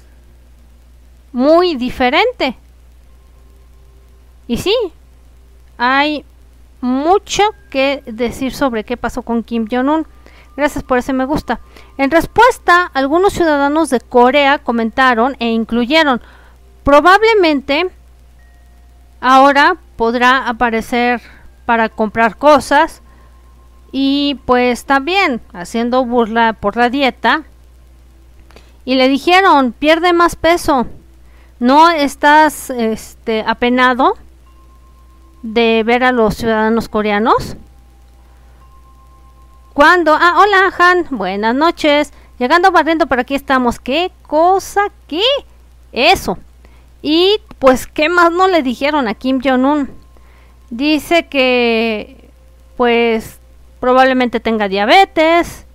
muy 1.32 1.74
diferente. 1.74 2.56
Y 4.46 4.58
sí, 4.58 4.74
hay 5.78 6.24
mucho 6.80 7.42
que 7.70 8.02
decir 8.06 8.54
sobre 8.54 8.84
qué 8.84 8.96
pasó 8.96 9.22
con 9.22 9.42
Kim 9.42 9.66
Jong-un. 9.70 10.06
Gracias 10.56 10.84
por 10.84 10.98
ese 10.98 11.12
me 11.12 11.24
gusta. 11.24 11.60
En 11.98 12.10
respuesta, 12.10 12.90
algunos 12.94 13.32
ciudadanos 13.32 13.90
de 13.90 14.00
Corea 14.00 14.58
comentaron 14.58 15.36
e 15.40 15.48
incluyeron, 15.48 16.20
probablemente 16.84 17.90
ahora 19.20 19.76
podrá 19.96 20.48
aparecer 20.48 21.20
para 21.66 21.88
comprar 21.88 22.36
cosas 22.36 23.02
y 23.90 24.38
pues 24.44 24.84
también 24.84 25.40
haciendo 25.52 26.04
burla 26.04 26.52
por 26.52 26.76
la 26.76 26.90
dieta 26.90 27.44
y 28.84 28.94
le 28.96 29.08
dijeron, 29.08 29.72
pierde 29.72 30.12
más 30.12 30.36
peso, 30.36 30.86
no 31.58 31.90
estás 31.90 32.70
este, 32.70 33.44
apenado 33.46 34.16
de 35.42 35.82
ver 35.84 36.04
a 36.04 36.12
los 36.12 36.36
ciudadanos 36.36 36.88
coreanos. 36.88 37.56
Cuando, 39.72 40.14
ah, 40.14 40.36
hola 40.38 40.72
Han, 40.78 41.06
buenas 41.10 41.54
noches, 41.54 42.12
llegando 42.38 42.70
barriendo 42.70 43.06
por 43.06 43.18
aquí 43.18 43.34
estamos, 43.34 43.78
¿qué 43.78 44.12
cosa? 44.22 44.82
¿Qué? 45.08 45.22
Eso. 45.92 46.38
Y 47.02 47.40
pues, 47.58 47.86
¿qué 47.86 48.08
más 48.08 48.30
no 48.30 48.48
le 48.48 48.62
dijeron 48.62 49.08
a 49.08 49.14
Kim 49.14 49.40
Jong-un? 49.42 49.90
Dice 50.70 51.26
que, 51.26 52.30
pues, 52.76 53.38
probablemente 53.80 54.40
tenga 54.40 54.68
diabetes, 54.68 55.66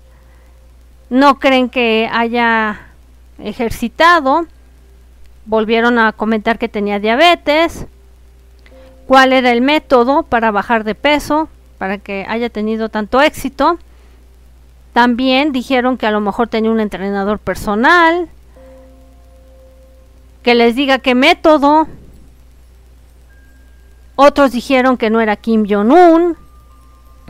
no 1.10 1.40
creen 1.40 1.70
que 1.70 2.10
haya 2.12 2.89
ejercitado, 3.42 4.46
volvieron 5.46 6.00
a 6.00 6.12
comentar 6.12 6.60
que 6.60 6.70
tenía 6.70 7.00
diabetes, 7.00 7.86
cuál 9.08 9.34
era 9.34 9.52
el 9.52 9.62
método 9.62 10.24
para 10.24 10.52
bajar 10.52 10.84
de 10.84 10.96
peso, 10.96 11.50
para 11.78 11.98
que 11.98 12.26
haya 12.30 12.50
tenido 12.50 12.90
tanto 12.90 13.22
éxito. 13.22 13.80
También 14.94 15.52
dijeron 15.52 15.98
que 15.98 16.06
a 16.06 16.12
lo 16.12 16.20
mejor 16.20 16.48
tenía 16.48 16.72
un 16.72 16.80
entrenador 16.80 17.40
personal, 17.40 18.30
que 20.44 20.56
les 20.56 20.76
diga 20.76 21.00
qué 21.00 21.16
método. 21.16 21.88
Otros 24.16 24.52
dijeron 24.52 24.98
que 24.98 25.10
no 25.10 25.22
era 25.22 25.38
Kim 25.38 25.66
Jong-un, 25.68 26.38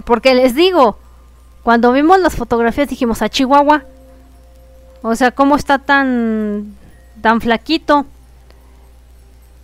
porque 0.05 0.33
les 0.33 0.55
digo, 0.55 0.97
cuando 1.63 1.91
vimos 1.91 2.19
las 2.19 2.35
fotografías 2.35 2.89
dijimos 2.89 3.21
a 3.21 3.29
Chihuahua, 3.29 3.83
o 5.01 5.15
sea, 5.15 5.31
¿cómo 5.31 5.55
está 5.55 5.79
tan, 5.79 6.75
tan 7.21 7.41
flaquito? 7.41 8.05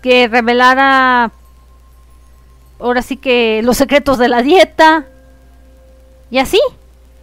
Que 0.02 0.28
revelara 0.28 1.32
ahora 2.80 3.02
sí 3.02 3.18
que 3.18 3.62
los 3.64 3.78
secretos 3.78 4.18
de 4.18 4.30
la 4.30 4.42
dieta. 4.42 5.06
Y 6.30 6.40
así, 6.40 6.60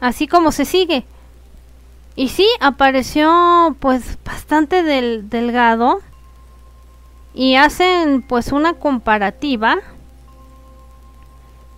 así 0.01 0.27
como 0.27 0.53
se 0.53 0.65
sigue. 0.65 1.05
Y 2.15 2.29
sí, 2.29 2.47
apareció 2.61 3.77
pues 3.81 4.19
bastante 4.25 4.83
delgado. 4.83 6.01
Y 7.35 7.57
hacen 7.57 8.23
pues 8.23 8.53
una 8.53 8.75
comparativa 8.75 9.79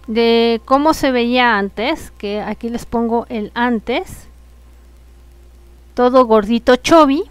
de 0.09 0.61
cómo 0.65 0.95
se 0.95 1.13
veía 1.13 1.57
antes, 1.57 2.11
que 2.19 2.41
aquí 2.41 2.69
les 2.69 2.87
pongo 2.87 3.27
el 3.29 3.53
antes, 3.55 4.29
todo 5.95 6.27
gordito 6.27 6.77
chovi, 6.77 7.25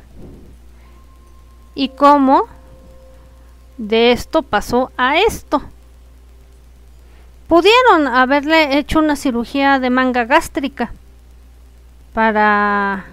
y 1.76 1.90
cómo 1.90 2.48
de 3.78 4.12
esto 4.12 4.42
pasó 4.42 4.92
a 4.98 5.18
esto. 5.18 5.62
Pudieron 7.48 8.08
haberle 8.08 8.78
hecho 8.78 9.00
una 9.00 9.16
cirugía 9.16 9.80
de 9.80 9.90
manga 9.90 10.26
gástrica 10.26 10.94
para 12.14 13.06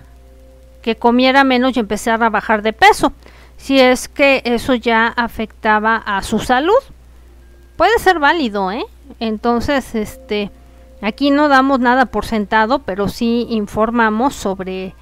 que 0.83 0.97
comiera 0.97 1.45
menos 1.45 1.77
y 1.77 1.81
empezara 1.81 2.27
a 2.27 2.31
bajar 2.31 2.63
de 2.63 2.73
peso, 2.73 3.13
si 3.57 3.81
es 3.81 4.09
que 4.09 4.43
eso 4.45 4.75
ya 4.75 5.09
afectaba 5.09 5.97
a 5.97 6.23
su 6.23 6.39
salud. 6.39 6.79
Puede 7.77 7.99
ser 7.99 8.19
válido, 8.19 8.71
¿eh? 8.71 8.85
Entonces, 9.19 9.95
este, 9.95 10.51
aquí 11.03 11.31
no 11.31 11.49
damos 11.49 11.81
nada 11.81 12.07
por 12.07 12.25
sentado, 12.25 12.81
pero 12.81 13.09
sí 13.09 13.47
informamos 13.51 14.35
sobre, 14.35 14.95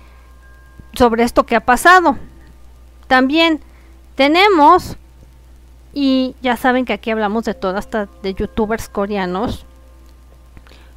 sobre 0.95 1.23
esto 1.23 1.45
que 1.45 1.57
ha 1.57 1.61
pasado. 1.61 2.16
También 3.07 3.61
tenemos, 4.14 4.97
y 5.92 6.35
ya 6.42 6.57
saben 6.57 6.85
que 6.85 6.92
aquí 6.92 7.11
hablamos 7.11 7.45
de 7.45 7.54
todo, 7.54 7.76
hasta 7.76 8.09
de 8.23 8.35
youtubers 8.35 8.88
coreanos, 8.88 9.64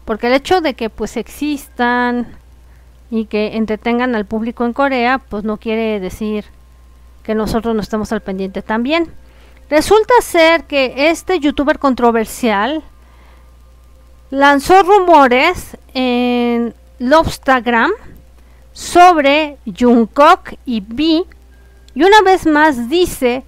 porque 0.05 0.27
el 0.27 0.33
hecho 0.33 0.61
de 0.61 0.73
que 0.73 0.89
pues 0.89 1.17
existan 1.17 2.27
y 3.09 3.25
que 3.25 3.55
entretengan 3.57 4.15
al 4.15 4.25
público 4.25 4.65
en 4.65 4.73
Corea, 4.73 5.19
pues 5.19 5.43
no 5.43 5.57
quiere 5.57 5.99
decir 5.99 6.45
que 7.23 7.35
nosotros 7.35 7.75
no 7.75 7.81
estemos 7.81 8.11
al 8.11 8.21
pendiente 8.21 8.61
también. 8.61 9.11
Resulta 9.69 10.13
ser 10.21 10.65
que 10.65 11.09
este 11.09 11.39
youtuber 11.39 11.79
controversial 11.79 12.83
lanzó 14.29 14.81
rumores 14.83 15.77
en 15.93 16.73
Lobstagram 16.99 17.91
sobre 18.73 19.57
Jungkook 19.65 20.57
y 20.65 20.81
B. 20.81 21.23
Y 21.93 22.03
una 22.03 22.21
vez 22.23 22.45
más 22.45 22.89
dice 22.89 23.43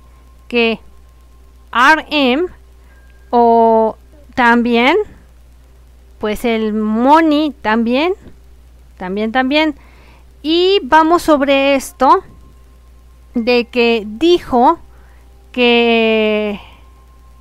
que 0.48 0.80
RM 1.72 2.48
o 3.30 3.98
también 4.36 4.98
pues 6.20 6.46
el 6.46 6.74
Money 6.74 7.52
también 7.62 8.14
también 8.98 9.32
también. 9.32 9.76
Y 10.42 10.80
vamos 10.84 11.24
sobre 11.24 11.76
esto 11.76 12.24
de 13.34 13.66
que 13.66 14.04
dijo 14.06 14.80
que 15.52 16.60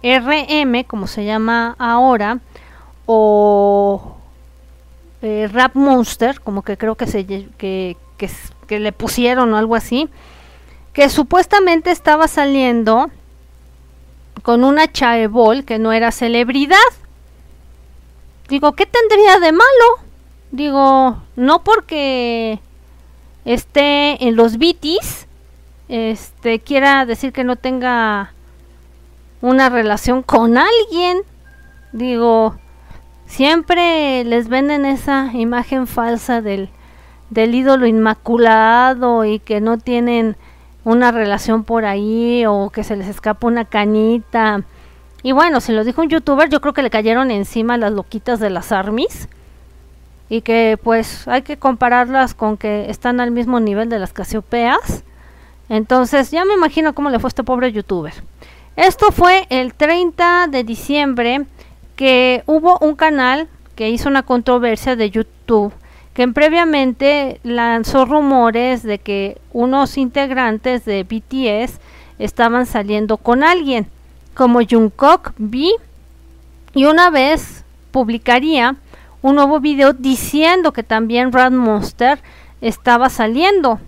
RM 0.02 0.84
como 0.84 1.06
se 1.06 1.24
llama 1.24 1.76
ahora 1.78 2.40
o 3.06 4.11
eh, 5.22 5.48
Rap 5.52 5.76
Monster, 5.76 6.40
como 6.40 6.62
que 6.62 6.76
creo 6.76 6.96
que, 6.96 7.06
se, 7.06 7.24
que, 7.24 7.96
que, 8.18 8.78
le 8.80 8.92
pusieron 8.92 9.52
o 9.52 9.56
algo 9.56 9.76
así, 9.76 10.08
que 10.92 11.08
supuestamente 11.08 11.90
estaba 11.90 12.26
saliendo 12.26 13.10
con 14.42 14.64
una 14.64 14.90
chaebol 14.90 15.64
que 15.64 15.78
no 15.78 15.92
era 15.92 16.10
celebridad. 16.10 16.76
Digo, 18.48 18.72
¿qué 18.72 18.84
tendría 18.84 19.38
de 19.38 19.52
malo? 19.52 20.08
Digo, 20.50 21.22
no 21.36 21.62
porque 21.62 22.60
esté 23.44 24.26
en 24.26 24.36
los 24.36 24.58
bitis, 24.58 25.28
este, 25.88 26.58
quiera 26.58 27.06
decir 27.06 27.32
que 27.32 27.44
no 27.44 27.56
tenga 27.56 28.34
una 29.40 29.68
relación 29.68 30.22
con 30.22 30.58
alguien. 30.58 31.22
Digo, 31.92 32.56
siempre 33.32 34.24
les 34.24 34.48
venden 34.48 34.84
esa 34.84 35.30
imagen 35.32 35.86
falsa 35.86 36.42
del, 36.42 36.68
del 37.30 37.54
ídolo 37.54 37.86
inmaculado 37.86 39.24
y 39.24 39.38
que 39.38 39.62
no 39.62 39.78
tienen 39.78 40.36
una 40.84 41.12
relación 41.12 41.64
por 41.64 41.86
ahí 41.86 42.44
o 42.46 42.68
que 42.68 42.84
se 42.84 42.94
les 42.94 43.08
escapa 43.08 43.46
una 43.46 43.64
canita. 43.64 44.64
Y 45.22 45.32
bueno, 45.32 45.62
si 45.62 45.72
lo 45.72 45.82
dijo 45.82 46.02
un 46.02 46.10
youtuber, 46.10 46.50
yo 46.50 46.60
creo 46.60 46.74
que 46.74 46.82
le 46.82 46.90
cayeron 46.90 47.30
encima 47.30 47.78
las 47.78 47.92
loquitas 47.92 48.38
de 48.38 48.50
las 48.50 48.70
armies 48.70 49.30
y 50.28 50.42
que 50.42 50.78
pues 50.82 51.26
hay 51.26 51.40
que 51.40 51.56
compararlas 51.56 52.34
con 52.34 52.58
que 52.58 52.90
están 52.90 53.18
al 53.18 53.30
mismo 53.30 53.60
nivel 53.60 53.88
de 53.88 53.98
las 53.98 54.12
casiopeas. 54.12 55.04
Entonces 55.70 56.30
ya 56.30 56.44
me 56.44 56.52
imagino 56.52 56.94
cómo 56.94 57.08
le 57.08 57.18
fue 57.18 57.28
a 57.28 57.30
este 57.30 57.44
pobre 57.44 57.72
youtuber. 57.72 58.12
Esto 58.76 59.10
fue 59.10 59.46
el 59.48 59.72
30 59.72 60.48
de 60.48 60.64
diciembre 60.64 61.46
que 62.02 62.42
hubo 62.46 62.78
un 62.80 62.96
canal 62.96 63.46
que 63.76 63.88
hizo 63.88 64.08
una 64.08 64.24
controversia 64.24 64.96
de 64.96 65.08
YouTube 65.08 65.72
que 66.14 66.26
previamente 66.26 67.38
lanzó 67.44 68.06
rumores 68.06 68.82
de 68.82 68.98
que 68.98 69.38
unos 69.52 69.96
integrantes 69.96 70.84
de 70.84 71.04
BTS 71.04 71.78
estaban 72.18 72.66
saliendo 72.66 73.18
con 73.18 73.44
alguien, 73.44 73.86
como 74.34 74.58
Jungkook 74.68 75.32
B, 75.38 75.70
y 76.74 76.86
una 76.86 77.08
vez 77.10 77.64
publicaría 77.92 78.74
un 79.22 79.36
nuevo 79.36 79.60
video 79.60 79.92
diciendo 79.92 80.72
que 80.72 80.82
también 80.82 81.30
Rad 81.30 81.52
Monster 81.52 82.18
estaba 82.60 83.10
saliendo. 83.10 83.78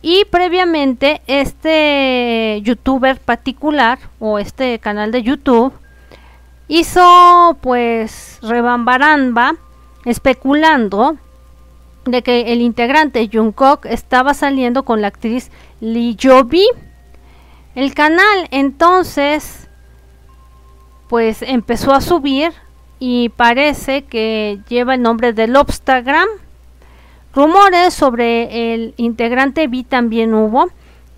Y 0.00 0.24
previamente 0.30 1.20
este 1.26 2.62
youtuber 2.64 3.20
particular 3.20 3.98
o 4.18 4.38
este 4.38 4.78
canal 4.78 5.12
de 5.12 5.22
YouTube 5.22 5.74
hizo 6.68 7.56
pues 7.62 8.38
rebambaramba 8.42 9.56
especulando 10.04 11.16
de 12.04 12.22
que 12.22 12.52
el 12.52 12.60
integrante 12.60 13.28
Jungkook 13.32 13.86
estaba 13.86 14.34
saliendo 14.34 14.84
con 14.84 15.02
la 15.02 15.08
actriz 15.08 15.50
Lee 15.80 16.16
Jovi. 16.20 16.66
El 17.74 17.94
canal 17.94 18.48
entonces 18.50 19.68
pues 21.08 21.42
empezó 21.42 21.92
a 21.94 22.00
subir 22.00 22.52
y 22.98 23.30
parece 23.30 24.04
que 24.04 24.60
lleva 24.68 24.94
el 24.94 25.02
nombre 25.02 25.32
de 25.32 25.48
Lobstagram. 25.48 26.28
Rumores 27.34 27.94
sobre 27.94 28.74
el 28.74 28.94
integrante 28.96 29.68
B 29.68 29.84
también 29.88 30.34
hubo 30.34 30.68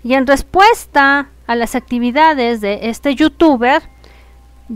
y 0.03 0.13
en 0.13 0.27
respuesta 0.27 1.29
a 1.47 1.55
las 1.55 1.75
actividades 1.75 2.61
de 2.61 2.89
este 2.89 3.15
youtuber 3.15 3.81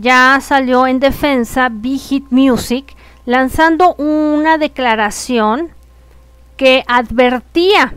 ya 0.00 0.38
salió 0.40 0.86
en 0.86 1.00
defensa 1.00 1.68
B 1.70 1.96
Hit 1.98 2.26
Music 2.30 2.94
lanzando 3.24 3.94
una 3.94 4.58
declaración 4.58 5.70
que 6.56 6.84
advertía 6.86 7.94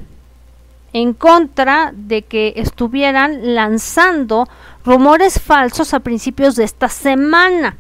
en 0.94 1.14
contra 1.14 1.92
de 1.94 2.24
que 2.24 2.54
estuvieran 2.56 3.54
lanzando 3.54 4.48
rumores 4.84 5.40
falsos 5.40 5.94
a 5.94 6.00
principios 6.00 6.56
de 6.56 6.64
esta 6.64 6.90
semana. 6.90 7.78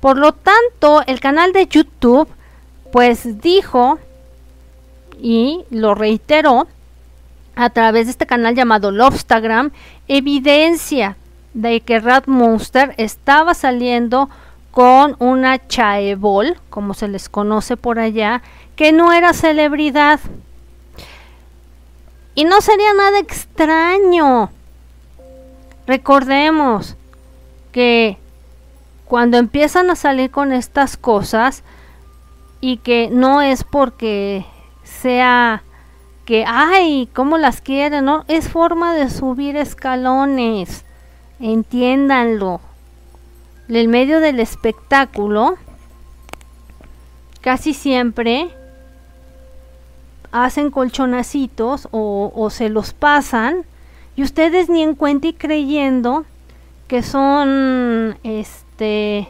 Por 0.00 0.18
lo 0.18 0.32
tanto, 0.32 1.02
el 1.06 1.20
canal 1.20 1.52
de 1.52 1.66
YouTube 1.66 2.28
pues 2.92 3.40
dijo 3.40 3.98
y 5.18 5.64
lo 5.70 5.94
reiteró 5.94 6.68
a 7.56 7.70
través 7.70 8.06
de 8.06 8.12
este 8.12 8.26
canal 8.26 8.54
llamado 8.54 8.90
Lobstagram 8.90 9.70
evidencia 10.06 11.16
de 11.54 11.80
que 11.80 12.00
Rat 12.00 12.26
Monster 12.26 12.94
estaba 12.98 13.54
saliendo 13.54 14.28
con 14.70 15.16
una 15.20 15.66
chaebol, 15.66 16.56
como 16.68 16.94
se 16.94 17.08
les 17.08 17.28
conoce 17.28 17.76
por 17.76 17.98
allá, 17.98 18.42
que 18.76 18.92
no 18.92 19.12
era 19.12 19.32
celebridad. 19.32 20.20
Y 22.34 22.44
no 22.44 22.60
sería 22.60 22.92
nada 22.94 23.20
extraño. 23.20 24.50
Recordemos 25.86 26.96
que 27.70 28.18
cuando 29.04 29.36
empiezan 29.36 29.90
a 29.90 29.96
salir 29.96 30.30
con 30.30 30.52
estas 30.52 30.96
cosas 30.96 31.62
y 32.60 32.78
que 32.78 33.10
no 33.12 33.42
es 33.42 33.62
porque 33.62 34.44
sea 34.82 35.62
que, 36.24 36.44
ay, 36.48 37.08
¿cómo 37.12 37.38
las 37.38 37.60
quieren? 37.60 38.06
No, 38.06 38.24
es 38.26 38.48
forma 38.48 38.94
de 38.94 39.10
subir 39.10 39.56
escalones. 39.56 40.83
Entiéndanlo. 41.40 42.60
El 43.68 43.88
medio 43.88 44.20
del 44.20 44.40
espectáculo 44.40 45.56
casi 47.40 47.74
siempre 47.74 48.50
hacen 50.32 50.70
colchonacitos 50.70 51.88
o, 51.92 52.48
se 52.50 52.68
los 52.68 52.92
pasan 52.92 53.64
y 54.16 54.22
ustedes 54.22 54.68
ni 54.68 54.82
en 54.82 54.94
cuenta 54.94 55.28
y 55.28 55.32
creyendo 55.32 56.24
que 56.88 57.02
son 57.02 58.18
este 58.22 59.28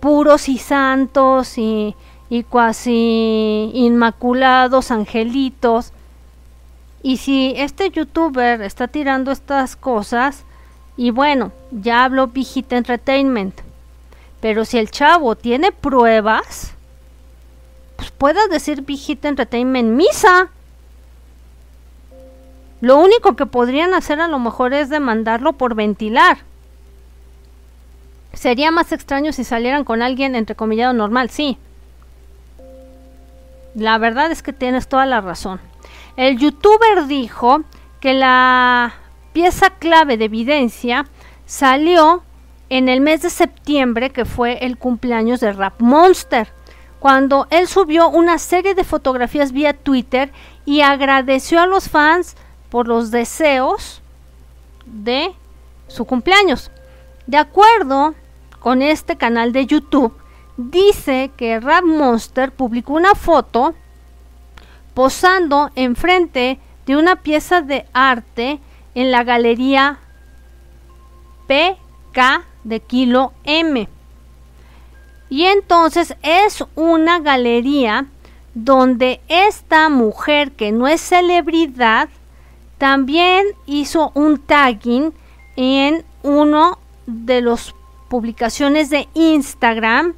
puros 0.00 0.48
y 0.48 0.58
santos 0.58 1.58
y, 1.58 1.94
y 2.30 2.42
cuasi 2.44 3.70
inmaculados 3.74 4.90
angelitos 4.90 5.92
y 7.02 7.16
si 7.18 7.52
este 7.56 7.90
youtuber 7.90 8.62
está 8.62 8.88
tirando 8.88 9.30
estas 9.32 9.76
cosas 9.76 10.44
y 10.96 11.10
bueno, 11.10 11.52
ya 11.70 12.04
habló 12.04 12.28
Vigita 12.28 12.76
Entertainment. 12.76 13.60
Pero 14.40 14.64
si 14.64 14.78
el 14.78 14.90
chavo 14.90 15.36
tiene 15.36 15.72
pruebas, 15.72 16.72
pues 17.96 18.10
puedas 18.10 18.48
decir 18.48 18.82
Big 18.82 18.98
Hit 18.98 19.24
Entertainment 19.24 19.90
Misa. 19.90 20.48
Lo 22.80 22.98
único 22.98 23.36
que 23.36 23.44
podrían 23.44 23.92
hacer 23.92 24.20
a 24.20 24.28
lo 24.28 24.38
mejor 24.38 24.72
es 24.72 24.88
demandarlo 24.88 25.52
por 25.52 25.74
ventilar. 25.74 26.38
Sería 28.32 28.70
más 28.70 28.92
extraño 28.92 29.32
si 29.32 29.44
salieran 29.44 29.84
con 29.84 30.00
alguien 30.00 30.34
entrecomillado 30.34 30.94
normal, 30.94 31.28
sí. 31.28 31.58
La 33.74 33.98
verdad 33.98 34.30
es 34.30 34.42
que 34.42 34.52
tienes 34.52 34.88
toda 34.88 35.04
la 35.04 35.20
razón. 35.20 35.60
El 36.16 36.38
youtuber 36.38 37.06
dijo 37.06 37.62
que 38.00 38.14
la 38.14 38.94
pieza 39.32 39.70
clave 39.70 40.16
de 40.16 40.26
evidencia 40.26 41.06
salió 41.46 42.22
en 42.68 42.88
el 42.88 43.00
mes 43.00 43.22
de 43.22 43.30
septiembre, 43.30 44.10
que 44.10 44.24
fue 44.24 44.64
el 44.64 44.78
cumpleaños 44.78 45.40
de 45.40 45.52
Rap 45.52 45.80
Monster, 45.80 46.52
cuando 47.00 47.46
él 47.50 47.66
subió 47.66 48.08
una 48.08 48.38
serie 48.38 48.74
de 48.74 48.84
fotografías 48.84 49.52
vía 49.52 49.72
Twitter 49.72 50.32
y 50.64 50.82
agradeció 50.82 51.60
a 51.60 51.66
los 51.66 51.88
fans 51.88 52.36
por 52.68 52.86
los 52.86 53.10
deseos 53.10 54.02
de 54.86 55.32
su 55.88 56.04
cumpleaños. 56.04 56.70
De 57.26 57.38
acuerdo 57.38 58.14
con 58.60 58.82
este 58.82 59.16
canal 59.16 59.52
de 59.52 59.66
YouTube, 59.66 60.14
dice 60.56 61.30
que 61.36 61.58
Rap 61.58 61.84
Monster 61.84 62.52
publicó 62.52 62.92
una 62.92 63.14
foto 63.14 63.74
posando 64.94 65.70
enfrente 65.74 66.60
de 66.86 66.96
una 66.96 67.16
pieza 67.16 67.62
de 67.62 67.86
arte 67.92 68.60
en 68.94 69.10
la 69.10 69.24
galería 69.24 69.98
PK 71.46 72.44
de 72.64 72.80
Kilo 72.80 73.32
M. 73.44 73.88
Y 75.28 75.44
entonces 75.44 76.16
es 76.22 76.64
una 76.74 77.20
galería 77.20 78.06
donde 78.54 79.20
esta 79.28 79.88
mujer 79.88 80.52
que 80.52 80.72
no 80.72 80.88
es 80.88 81.00
celebridad 81.00 82.08
también 82.78 83.46
hizo 83.66 84.10
un 84.14 84.38
tagging 84.38 85.12
en 85.56 86.04
uno 86.22 86.78
de 87.06 87.42
las 87.42 87.74
publicaciones 88.08 88.90
de 88.90 89.08
Instagram 89.14 90.14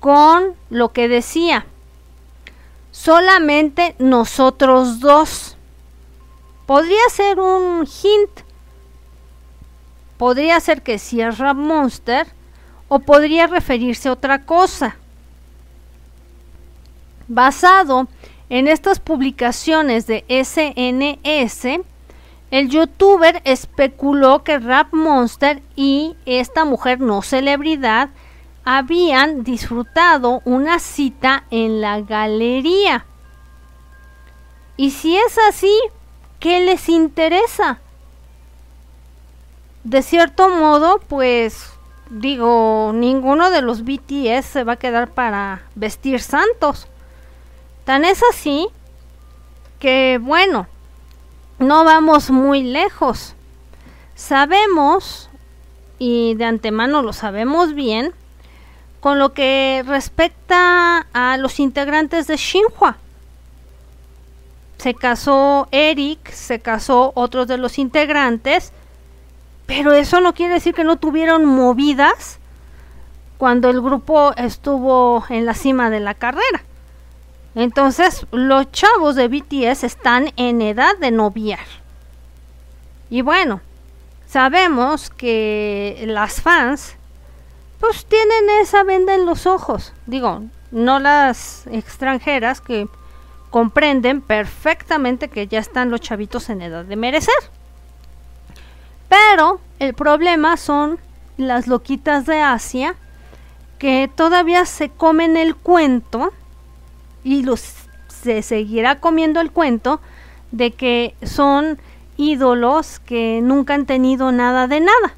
con 0.00 0.54
lo 0.70 0.92
que 0.92 1.08
decía 1.08 1.66
solamente 2.94 3.96
nosotros 3.98 5.00
dos 5.00 5.53
podría 6.66 7.08
ser 7.10 7.38
un 7.40 7.86
hint 7.86 8.44
podría 10.16 10.60
ser 10.60 10.82
que 10.82 10.98
cierra 10.98 11.54
Monster 11.54 12.26
o 12.88 13.00
podría 13.00 13.46
referirse 13.46 14.08
a 14.08 14.12
otra 14.12 14.44
cosa. 14.44 14.96
Basado 17.26 18.08
en 18.48 18.68
estas 18.68 19.00
publicaciones 19.00 20.06
de 20.06 20.24
SNS, 20.28 21.80
el 22.50 22.68
youtuber 22.68 23.42
especuló 23.44 24.44
que 24.44 24.58
Rap 24.58 24.92
Monster 24.92 25.62
y 25.74 26.14
esta 26.26 26.64
mujer 26.64 27.00
no 27.00 27.22
celebridad 27.22 28.10
habían 28.64 29.42
disfrutado 29.42 30.40
una 30.44 30.78
cita 30.78 31.44
en 31.50 31.80
la 31.80 32.00
galería. 32.00 33.06
Y 34.76 34.90
si 34.90 35.16
es 35.16 35.38
así, 35.48 35.74
¿qué 36.44 36.60
les 36.60 36.90
interesa? 36.90 37.78
De 39.82 40.02
cierto 40.02 40.50
modo, 40.50 41.00
pues 41.08 41.70
digo, 42.10 42.92
ninguno 42.94 43.48
de 43.48 43.62
los 43.62 43.82
BTS 43.82 44.44
se 44.44 44.62
va 44.62 44.74
a 44.74 44.76
quedar 44.76 45.08
para 45.08 45.62
vestir 45.74 46.20
santos. 46.20 46.86
Tan 47.86 48.04
es 48.04 48.20
así 48.30 48.68
que, 49.78 50.18
bueno, 50.20 50.66
no 51.60 51.82
vamos 51.82 52.30
muy 52.30 52.62
lejos. 52.62 53.34
Sabemos, 54.14 55.30
y 55.98 56.34
de 56.34 56.44
antemano 56.44 57.00
lo 57.00 57.14
sabemos 57.14 57.72
bien, 57.72 58.12
con 59.00 59.18
lo 59.18 59.32
que 59.32 59.82
respecta 59.86 61.06
a 61.14 61.38
los 61.38 61.58
integrantes 61.58 62.26
de 62.26 62.36
Shinhua. 62.36 62.98
Se 64.78 64.94
casó 64.94 65.68
Eric, 65.70 66.30
se 66.30 66.60
casó 66.60 67.12
otros 67.14 67.46
de 67.46 67.58
los 67.58 67.78
integrantes, 67.78 68.72
pero 69.66 69.92
eso 69.92 70.20
no 70.20 70.34
quiere 70.34 70.54
decir 70.54 70.74
que 70.74 70.84
no 70.84 70.96
tuvieron 70.96 71.44
movidas 71.44 72.38
cuando 73.38 73.70
el 73.70 73.80
grupo 73.80 74.32
estuvo 74.36 75.24
en 75.28 75.46
la 75.46 75.54
cima 75.54 75.90
de 75.90 76.00
la 76.00 76.14
carrera. 76.14 76.62
Entonces, 77.54 78.26
los 78.32 78.70
chavos 78.72 79.14
de 79.14 79.28
BTS 79.28 79.84
están 79.84 80.32
en 80.36 80.60
edad 80.60 80.96
de 80.98 81.10
noviar. 81.10 81.66
Y 83.10 83.22
bueno, 83.22 83.60
sabemos 84.26 85.10
que 85.10 86.04
las 86.06 86.40
fans 86.40 86.96
pues 87.78 88.06
tienen 88.06 88.60
esa 88.60 88.82
venda 88.82 89.14
en 89.14 89.26
los 89.26 89.46
ojos. 89.46 89.92
Digo, 90.06 90.42
no 90.70 90.98
las 90.98 91.66
extranjeras 91.68 92.60
que 92.60 92.88
comprenden 93.54 94.20
perfectamente 94.20 95.28
que 95.28 95.46
ya 95.46 95.60
están 95.60 95.88
los 95.88 96.00
chavitos 96.00 96.50
en 96.50 96.60
edad 96.60 96.84
de 96.84 96.96
merecer. 96.96 97.36
Pero 99.08 99.60
el 99.78 99.94
problema 99.94 100.56
son 100.56 100.98
las 101.36 101.68
loquitas 101.68 102.26
de 102.26 102.40
Asia 102.40 102.96
que 103.78 104.10
todavía 104.12 104.66
se 104.66 104.88
comen 104.88 105.36
el 105.36 105.54
cuento 105.54 106.32
y 107.22 107.44
los 107.44 107.62
se 108.08 108.42
seguirá 108.42 108.98
comiendo 108.98 109.40
el 109.40 109.52
cuento 109.52 110.00
de 110.50 110.72
que 110.72 111.14
son 111.22 111.78
ídolos 112.16 112.98
que 112.98 113.38
nunca 113.40 113.74
han 113.74 113.86
tenido 113.86 114.32
nada 114.32 114.66
de 114.66 114.80
nada. 114.80 115.14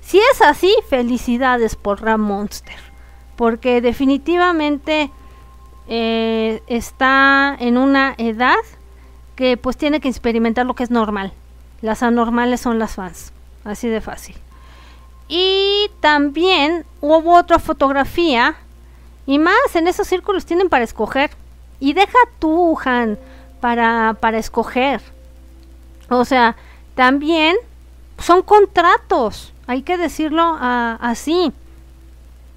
Si 0.00 0.18
es 0.18 0.42
así, 0.42 0.74
felicidades 0.90 1.76
por 1.76 2.02
Ram 2.02 2.22
Monster, 2.22 2.80
porque 3.36 3.80
definitivamente 3.80 5.12
eh, 5.88 6.62
está 6.66 7.56
en 7.58 7.78
una 7.78 8.14
edad 8.18 8.56
que 9.36 9.56
pues 9.56 9.76
tiene 9.76 10.00
que 10.00 10.08
experimentar 10.08 10.66
lo 10.66 10.74
que 10.74 10.82
es 10.82 10.90
normal. 10.90 11.32
Las 11.82 12.02
anormales 12.02 12.60
son 12.60 12.78
las 12.78 12.94
fans, 12.94 13.32
así 13.64 13.88
de 13.88 14.00
fácil. 14.00 14.36
Y 15.28 15.90
también 16.00 16.84
hubo 17.00 17.36
otra 17.36 17.58
fotografía, 17.58 18.56
y 19.26 19.38
más 19.38 19.74
en 19.74 19.88
esos 19.88 20.06
círculos 20.06 20.46
tienen 20.46 20.68
para 20.68 20.84
escoger. 20.84 21.30
Y 21.80 21.92
deja 21.92 22.18
tú, 22.38 22.78
Han, 22.84 23.18
para, 23.60 24.16
para 24.20 24.38
escoger. 24.38 25.02
O 26.08 26.24
sea, 26.24 26.56
también 26.94 27.56
son 28.18 28.42
contratos. 28.42 29.52
Hay 29.66 29.82
que 29.82 29.98
decirlo 29.98 30.56
así. 30.60 31.52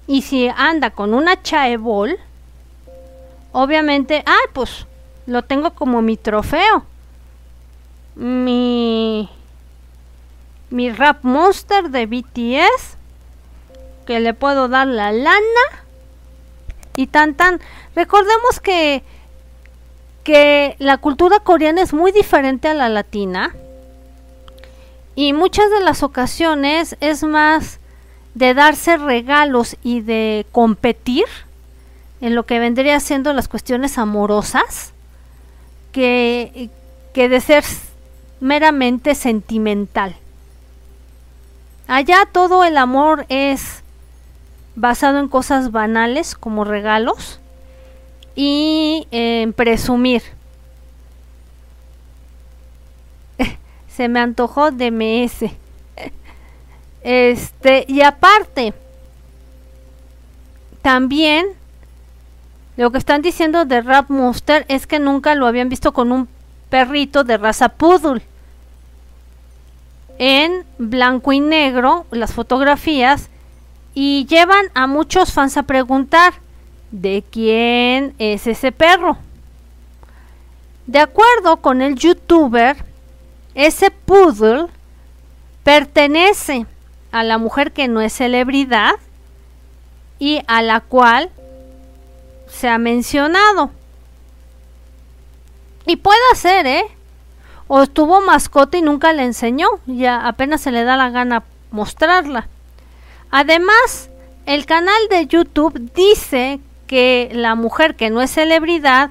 Y 0.06 0.22
si 0.22 0.48
anda 0.48 0.90
con 0.90 1.12
una 1.12 1.42
chaebol, 1.42 2.18
obviamente, 3.52 4.22
ah, 4.26 4.48
pues 4.52 4.86
lo 5.26 5.42
tengo 5.42 5.72
como 5.72 6.02
mi 6.02 6.16
trofeo. 6.16 6.84
Mi 8.16 9.28
mi 10.70 10.90
rap 10.90 11.24
monster 11.24 11.90
de 11.90 12.06
BTS 12.06 12.96
que 14.06 14.20
le 14.20 14.34
puedo 14.34 14.68
dar 14.68 14.86
la 14.86 15.12
lana 15.12 15.66
y 16.96 17.06
tan 17.06 17.34
tan. 17.34 17.60
Recordemos 17.94 18.60
que 18.60 19.02
que 20.24 20.76
la 20.78 20.98
cultura 20.98 21.40
coreana 21.40 21.82
es 21.82 21.92
muy 21.92 22.12
diferente 22.12 22.68
a 22.68 22.74
la 22.74 22.88
latina 22.88 23.54
y 25.14 25.32
muchas 25.32 25.70
de 25.70 25.80
las 25.80 26.02
ocasiones 26.02 26.96
es 27.00 27.22
más 27.24 27.80
de 28.34 28.54
darse 28.54 28.96
regalos 28.96 29.76
y 29.82 30.02
de 30.02 30.46
competir 30.52 31.24
en 32.20 32.34
lo 32.34 32.44
que 32.44 32.58
vendría 32.58 33.00
siendo 33.00 33.32
las 33.32 33.48
cuestiones 33.48 33.98
amorosas 33.98 34.92
que, 35.92 36.70
que 37.14 37.28
de 37.28 37.40
ser 37.40 37.64
meramente 38.40 39.14
sentimental. 39.14 40.16
Allá 41.86 42.28
todo 42.30 42.64
el 42.64 42.76
amor 42.76 43.26
es 43.28 43.82
basado 44.76 45.18
en 45.18 45.28
cosas 45.28 45.72
banales 45.72 46.34
como 46.34 46.64
regalos 46.64 47.40
y 48.34 49.06
en 49.10 49.52
presumir. 49.52 50.22
se 53.88 54.08
me 54.08 54.20
antojó 54.20 54.70
DMS. 54.70 55.44
Este, 57.02 57.86
y 57.88 58.02
aparte, 58.02 58.74
también 60.82 61.46
lo 62.80 62.90
que 62.90 62.96
están 62.96 63.20
diciendo 63.20 63.66
de 63.66 63.82
Rap 63.82 64.08
Monster 64.08 64.64
es 64.68 64.86
que 64.86 64.98
nunca 64.98 65.34
lo 65.34 65.46
habían 65.46 65.68
visto 65.68 65.92
con 65.92 66.12
un 66.12 66.28
perrito 66.70 67.24
de 67.24 67.36
raza 67.36 67.68
poodle. 67.68 68.22
En 70.16 70.64
blanco 70.78 71.34
y 71.34 71.40
negro, 71.40 72.06
las 72.10 72.32
fotografías, 72.32 73.28
y 73.92 74.24
llevan 74.24 74.70
a 74.72 74.86
muchos 74.86 75.30
fans 75.30 75.58
a 75.58 75.64
preguntar 75.64 76.32
de 76.90 77.22
quién 77.30 78.14
es 78.18 78.46
ese 78.46 78.72
perro. 78.72 79.18
De 80.86 81.00
acuerdo 81.00 81.58
con 81.58 81.82
el 81.82 81.96
youtuber, 81.96 82.82
ese 83.54 83.90
poodle 83.90 84.68
pertenece 85.64 86.64
a 87.12 87.24
la 87.24 87.36
mujer 87.36 87.72
que 87.72 87.88
no 87.88 88.00
es 88.00 88.14
celebridad 88.14 88.92
y 90.18 90.40
a 90.46 90.62
la 90.62 90.80
cual 90.80 91.28
se 92.52 92.68
ha 92.68 92.78
mencionado. 92.78 93.70
Y 95.86 95.96
puede 95.96 96.18
ser, 96.34 96.66
¿eh? 96.66 96.84
O 97.68 97.86
tuvo 97.86 98.20
mascota 98.20 98.76
y 98.78 98.82
nunca 98.82 99.12
le 99.12 99.24
enseñó, 99.24 99.68
ya 99.86 100.26
apenas 100.26 100.60
se 100.60 100.72
le 100.72 100.84
da 100.84 100.96
la 100.96 101.10
gana 101.10 101.44
mostrarla. 101.70 102.48
Además, 103.30 104.10
el 104.46 104.66
canal 104.66 105.00
de 105.08 105.26
YouTube 105.26 105.92
dice 105.94 106.60
que 106.86 107.30
la 107.32 107.54
mujer 107.54 107.94
que 107.94 108.10
no 108.10 108.20
es 108.20 108.32
celebridad 108.32 109.10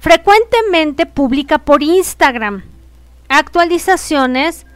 frecuentemente 0.00 1.06
publica 1.06 1.58
por 1.58 1.82
Instagram 1.82 2.64
actualizaciones 3.28 4.66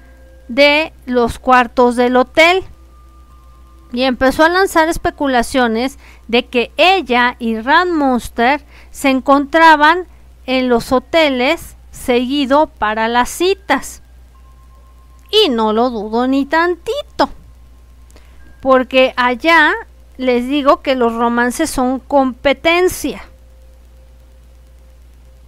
de 0.49 0.93
los 1.07 1.39
cuartos 1.39 1.97
del 1.97 2.17
hotel 2.17 2.65
y 3.93 4.03
empezó 4.03 4.45
a 4.45 4.49
lanzar 4.49 4.89
especulaciones 4.89 5.99
de 6.29 6.47
que 6.47 6.73
ella 6.77 7.37
y 7.39 7.59
Rand 7.59 7.93
Monster 7.93 8.63
se 8.91 9.11
encontraban 9.11 10.07
en 10.47 10.69
los 10.69 10.93
hoteles 10.93 11.77
seguido 11.91 12.67
para 12.67 13.09
las 13.09 13.29
citas. 13.29 14.03
Y 15.31 15.49
no 15.49 15.73
lo 15.73 15.91
dudo 15.91 16.27
ni 16.27 16.47
tantito. 16.47 17.31
Porque 18.61 19.13
allá 19.17 19.73
les 20.17 20.47
digo 20.47 20.81
que 20.81 20.95
los 20.95 21.15
romances 21.15 21.71
son 21.71 21.99
competencia. 21.99 23.25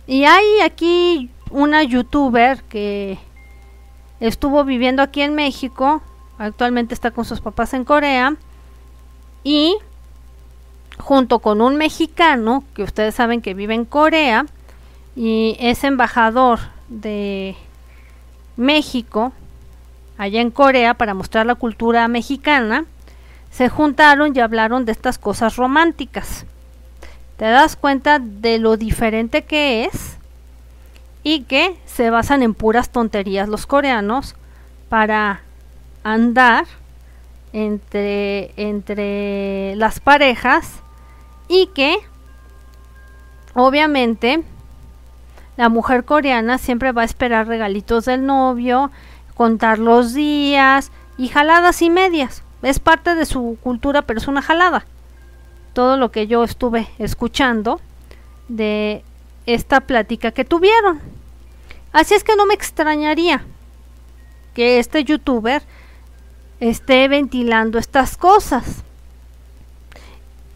Y 0.07 0.25
hay 0.25 0.61
aquí 0.61 1.31
una 1.51 1.83
youtuber 1.83 2.63
que 2.65 3.19
estuvo 4.21 4.65
viviendo 4.65 5.03
aquí 5.03 5.23
en 5.23 5.35
México, 5.35 6.03
actualmente 6.39 6.95
está 6.95 7.11
con 7.11 7.25
sus 7.25 7.41
papás 7.41 7.75
en 7.75 7.85
Corea, 7.85 8.37
y 9.45 9.77
junto 10.99 11.39
con 11.41 11.61
un 11.61 11.77
mexicano, 11.77 12.65
que 12.75 12.83
ustedes 12.83 13.15
saben 13.15 13.43
que 13.43 13.55
vive 13.55 13.75
en 13.75 13.85
Corea, 13.85 14.47
y 15.17 15.57
es 15.61 15.85
embajador 15.85 16.61
de 16.89 17.57
México, 18.57 19.33
allá 20.17 20.41
en 20.41 20.51
Corea, 20.51 20.95
para 20.95 21.15
mostrar 21.15 21.47
la 21.47 21.55
cultura 21.55 22.07
mexicana, 22.09 22.85
se 23.51 23.69
juntaron 23.69 24.35
y 24.35 24.41
hablaron 24.41 24.85
de 24.85 24.93
estas 24.93 25.19
cosas 25.19 25.57
románticas. 25.57 26.45
Te 27.37 27.47
das 27.47 27.77
cuenta 27.77 28.19
de 28.19 28.59
lo 28.59 28.77
diferente 28.77 29.45
que 29.45 29.85
es 29.85 30.17
y 31.23 31.43
que 31.43 31.77
se 31.87 32.11
basan 32.11 32.43
en 32.43 32.55
puras 32.55 32.91
tonterías 32.91 33.49
los 33.49 33.67
coreanos 33.67 34.35
para 34.89 35.43
andar 36.13 36.67
entre, 37.53 38.53
entre 38.57 39.77
las 39.77 40.01
parejas 40.01 40.81
y 41.49 41.67
que 41.69 41.97
obviamente 43.55 44.43
la 45.57 45.69
mujer 45.69 46.05
coreana 46.05 46.59
siempre 46.59 46.93
va 46.93 47.03
a 47.03 47.05
esperar 47.05 47.47
regalitos 47.47 48.05
del 48.07 48.25
novio, 48.25 48.91
contar 49.35 49.79
los 49.79 50.15
días 50.15 50.93
y 51.17 51.29
jaladas 51.29 51.83
y 51.83 51.91
medias. 51.91 52.43
Es 52.63 52.79
parte 52.79 53.15
de 53.15 53.27
su 53.27 53.59
cultura, 53.63 54.03
pero 54.03 54.19
es 54.19 54.29
una 54.29 54.43
jalada. 54.43 54.87
Todo 55.73 55.97
lo 55.97 56.11
que 56.11 56.27
yo 56.27 56.43
estuve 56.43 56.89
escuchando 56.99 57.81
de 58.49 59.05
esta 59.47 59.81
plática 59.81 60.31
que 60.31 60.45
tuvieron. 60.45 61.01
Así 61.93 62.15
es 62.15 62.25
que 62.25 62.37
no 62.37 62.47
me 62.47 62.55
extrañaría 62.55 63.43
que 64.55 64.79
este 64.79 65.05
youtuber 65.05 65.63
esté 66.61 67.09
ventilando 67.09 67.79
estas 67.79 68.17
cosas. 68.17 68.83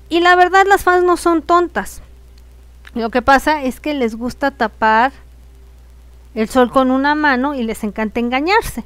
Y 0.09 0.21
la 0.21 0.37
verdad 0.37 0.67
las 0.67 0.85
fans 0.85 1.05
no 1.05 1.17
son 1.17 1.43
tontas. 1.43 2.03
Lo 2.95 3.11
que 3.11 3.23
pasa 3.23 3.63
es 3.63 3.81
que 3.81 3.95
les 3.95 4.15
gusta 4.15 4.51
tapar 4.51 5.13
el 6.35 6.49
sol 6.49 6.71
con 6.71 6.91
una 6.91 7.15
mano 7.15 7.55
y 7.55 7.63
les 7.63 7.83
encanta 7.85 8.21
engañarse. 8.21 8.85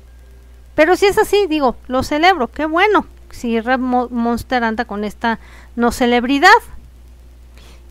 Pero 0.74 0.94
si 0.94 1.06
es 1.06 1.18
así, 1.18 1.46
digo, 1.48 1.76
lo 1.88 2.02
celebro, 2.02 2.48
qué 2.48 2.66
bueno. 2.66 3.06
Si 3.30 3.60
Red 3.60 3.78
Monster 3.80 4.62
anda 4.62 4.84
con 4.84 5.04
esta 5.04 5.40
no 5.74 5.90
celebridad. 5.90 6.50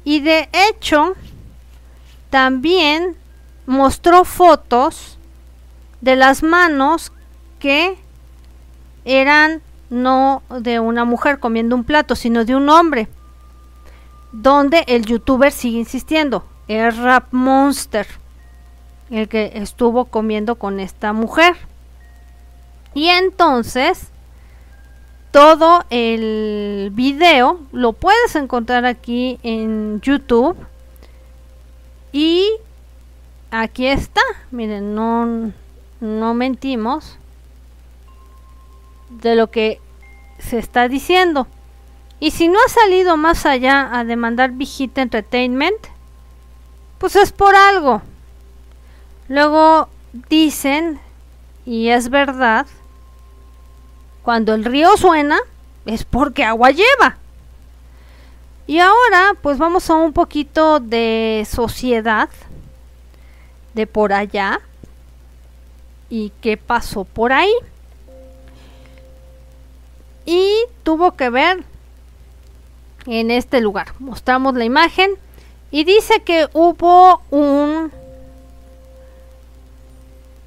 Y 0.04 0.22
de 0.22 0.50
hecho, 0.54 1.16
también 2.30 3.18
mostró 3.66 4.24
fotos 4.24 5.18
de 6.02 6.16
las 6.16 6.44
manos 6.44 7.12
que 7.60 7.98
eran 9.06 9.62
no 9.90 10.42
de 10.50 10.80
una 10.80 11.06
mujer 11.06 11.40
comiendo 11.40 11.76
un 11.76 11.84
plato, 11.84 12.16
sino 12.16 12.44
de 12.44 12.56
un 12.56 12.70
hombre. 12.70 13.08
Donde 14.32 14.84
el 14.88 15.06
youtuber 15.06 15.52
sigue 15.52 15.78
insistiendo, 15.78 16.44
es 16.68 16.98
Rap 16.98 17.32
Monster, 17.32 18.06
el 19.10 19.30
que 19.30 19.52
estuvo 19.56 20.06
comiendo 20.06 20.56
con 20.56 20.80
esta 20.80 21.14
mujer. 21.14 21.56
Y 22.94 23.08
entonces, 23.08 24.10
todo 25.32 25.86
el 25.90 26.90
video 26.94 27.60
lo 27.72 27.94
puedes 27.94 28.36
encontrar 28.36 28.86
aquí 28.86 29.40
en 29.44 30.02
YouTube. 30.02 30.58
Y 32.12 32.50
aquí 33.52 33.88
está. 33.88 34.22
Miren, 34.52 34.96
no, 34.96 35.52
no 36.00 36.34
mentimos 36.34 37.18
de 39.22 39.36
lo 39.36 39.52
que 39.52 39.80
se 40.40 40.60
está 40.60 40.88
diciendo. 40.88 41.48
Y 42.20 42.32
si 42.32 42.48
no 42.48 42.58
ha 42.66 42.70
salido 42.70 43.18
más 43.18 43.46
allá 43.46 43.90
a 43.98 44.04
demandar 44.04 44.52
Vigita 44.52 45.02
Entertainment, 45.02 45.88
pues 46.98 47.16
es 47.16 47.32
por 47.32 47.56
algo. 47.56 48.02
Luego 49.28 49.90
dicen, 50.30 51.00
y 51.66 51.90
es 51.90 52.10
verdad, 52.10 52.68
cuando 54.24 54.54
el 54.54 54.66
río 54.66 54.96
suena 54.98 55.40
es 55.86 56.04
porque 56.04 56.44
agua 56.44 56.72
lleva. 56.72 57.18
Y 58.68 58.80
ahora 58.80 59.36
pues 59.42 59.58
vamos 59.58 59.90
a 59.90 59.96
un 59.96 60.14
poquito 60.14 60.80
de 60.80 61.46
sociedad 61.50 62.30
de 63.76 63.86
por 63.86 64.14
allá 64.14 64.62
y 66.10 66.32
qué 66.42 66.58
pasó 66.58 67.04
por 67.04 67.34
ahí. 67.34 67.54
Y 70.26 70.50
tuvo 70.84 71.16
que 71.16 71.30
ver 71.30 71.64
en 73.06 73.32
este 73.32 73.62
lugar. 73.62 73.94
Mostramos 74.00 74.56
la 74.56 74.66
imagen 74.66 75.12
y 75.72 75.84
dice 75.84 76.22
que 76.24 76.48
hubo 76.54 77.22
un 77.30 77.92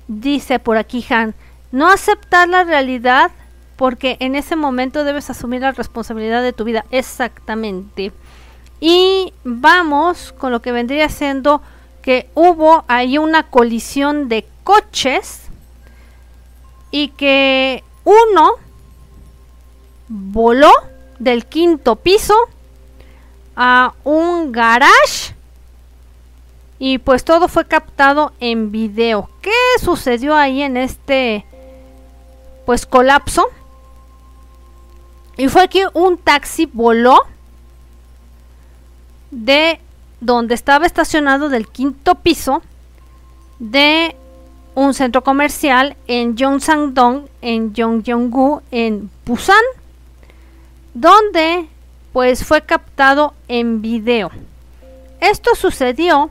dice 0.09 0.59
por 0.59 0.79
aquí 0.79 1.05
Han, 1.11 1.35
no 1.71 1.89
aceptar 1.91 2.49
la 2.49 2.65
realidad 2.65 3.31
porque 3.77 4.17
en 4.21 4.35
ese 4.35 4.57
momento 4.57 5.05
debes 5.05 5.31
asumir 5.31 5.61
la 5.61 5.73
responsabilidad 5.73 6.43
de 6.43 6.53
tu 6.53 6.65
vida. 6.65 6.85
Exactamente. 6.91 8.13
Y 8.81 9.33
vamos 9.45 10.33
con 10.33 10.51
lo 10.51 10.63
que 10.63 10.73
vendría 10.73 11.09
siendo 11.09 11.63
que 12.03 12.29
hubo 12.35 12.85
ahí 12.89 13.19
una 13.19 13.45
colisión 13.45 14.29
de 14.29 14.47
coches 14.65 15.43
y 16.91 17.09
que 17.09 17.85
uno 18.05 18.55
voló 20.09 20.71
del 21.19 21.47
quinto 21.47 21.97
piso 21.97 22.35
a 23.57 23.95
un 24.05 24.53
garage 24.53 25.35
y 26.79 26.99
pues 26.99 27.25
todo 27.25 27.49
fue 27.49 27.67
captado 27.67 28.33
en 28.41 28.71
video. 28.71 29.29
¿Qué 29.41 29.51
sucedió 29.83 30.37
ahí 30.37 30.63
en 30.63 30.77
este 30.77 31.45
pues 32.65 32.87
colapso? 32.87 33.47
Y 35.37 35.49
fue 35.49 35.69
que 35.69 35.87
un 35.95 36.19
taxi 36.19 36.67
voló 36.67 37.19
de 39.31 39.81
donde 40.21 40.55
estaba 40.55 40.87
estacionado 40.87 41.49
del 41.49 41.69
quinto 41.69 42.17
piso 42.17 42.63
de 43.59 44.17
un 44.75 44.95
centro 44.95 45.23
comercial 45.23 45.97
en 46.07 46.37
Gyeongsang-dong, 46.37 47.29
en 47.41 47.73
Gyeongju, 47.73 48.63
en 48.71 49.11
Busan, 49.27 49.57
donde 51.01 51.69
pues 52.13 52.45
fue 52.45 52.63
captado 52.63 53.35
en 53.47 53.81
video. 53.83 54.31
Esto 55.21 55.55
sucedió 55.55 56.31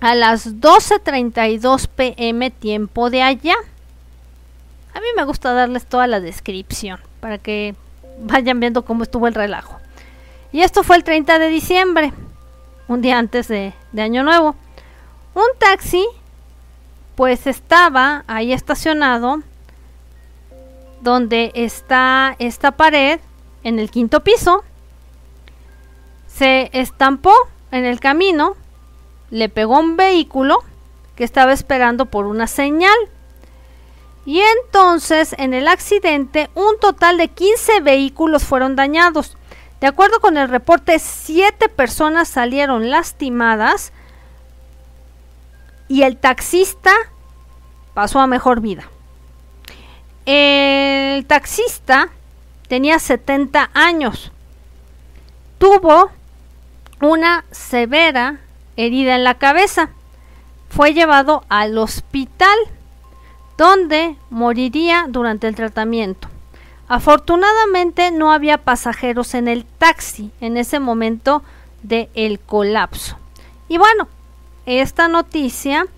a 0.00 0.14
las 0.14 0.56
12.32 0.56 1.88
pm 1.88 2.50
tiempo 2.50 3.08
de 3.08 3.22
allá. 3.22 3.54
A 4.94 5.00
mí 5.00 5.06
me 5.16 5.24
gusta 5.24 5.54
darles 5.54 5.86
toda 5.86 6.06
la 6.06 6.20
descripción 6.20 7.00
para 7.20 7.38
que 7.38 7.74
vayan 8.18 8.60
viendo 8.60 8.84
cómo 8.84 9.04
estuvo 9.04 9.26
el 9.26 9.34
relajo. 9.34 9.78
Y 10.52 10.60
esto 10.60 10.82
fue 10.82 10.96
el 10.96 11.04
30 11.04 11.38
de 11.38 11.48
diciembre, 11.48 12.12
un 12.88 13.00
día 13.00 13.18
antes 13.18 13.48
de, 13.48 13.72
de 13.92 14.02
Año 14.02 14.22
Nuevo. 14.22 14.54
Un 15.34 15.46
taxi, 15.58 16.06
pues 17.14 17.46
estaba 17.46 18.24
ahí 18.26 18.52
estacionado, 18.52 19.42
donde 21.00 21.52
está 21.54 22.36
esta 22.38 22.72
pared, 22.72 23.18
en 23.64 23.78
el 23.78 23.90
quinto 23.90 24.22
piso. 24.24 24.64
Se 26.26 26.70
estampó 26.72 27.34
en 27.70 27.84
el 27.84 28.00
camino, 28.00 28.56
le 29.30 29.48
pegó 29.48 29.78
un 29.78 29.96
vehículo 29.96 30.58
que 31.16 31.24
estaba 31.24 31.52
esperando 31.52 32.06
por 32.06 32.26
una 32.26 32.46
señal. 32.46 32.96
Y 34.24 34.40
entonces 34.40 35.34
en 35.38 35.52
el 35.52 35.68
accidente 35.68 36.48
un 36.54 36.78
total 36.80 37.18
de 37.18 37.28
15 37.28 37.80
vehículos 37.80 38.44
fueron 38.44 38.76
dañados. 38.76 39.36
De 39.80 39.88
acuerdo 39.88 40.20
con 40.20 40.36
el 40.36 40.48
reporte, 40.48 40.98
7 40.98 41.68
personas 41.68 42.28
salieron 42.28 42.88
lastimadas 42.88 43.92
y 45.88 46.02
el 46.02 46.16
taxista 46.16 46.92
pasó 47.92 48.20
a 48.20 48.26
mejor 48.26 48.60
vida. 48.60 48.88
El 50.24 51.26
taxista 51.26 52.10
tenía 52.72 52.98
70 52.98 53.68
años. 53.74 54.32
Tuvo 55.58 56.10
una 57.02 57.44
severa 57.50 58.38
herida 58.78 59.14
en 59.14 59.24
la 59.24 59.34
cabeza. 59.34 59.90
Fue 60.70 60.94
llevado 60.94 61.44
al 61.50 61.76
hospital 61.76 62.56
donde 63.58 64.16
moriría 64.30 65.04
durante 65.06 65.48
el 65.48 65.54
tratamiento. 65.54 66.28
Afortunadamente 66.88 68.10
no 68.10 68.32
había 68.32 68.56
pasajeros 68.56 69.34
en 69.34 69.48
el 69.48 69.66
taxi 69.66 70.30
en 70.40 70.56
ese 70.56 70.80
momento 70.80 71.42
del 71.82 72.40
colapso. 72.40 73.18
Y 73.68 73.76
bueno, 73.76 74.08
esta 74.64 75.08
noticia 75.08 75.88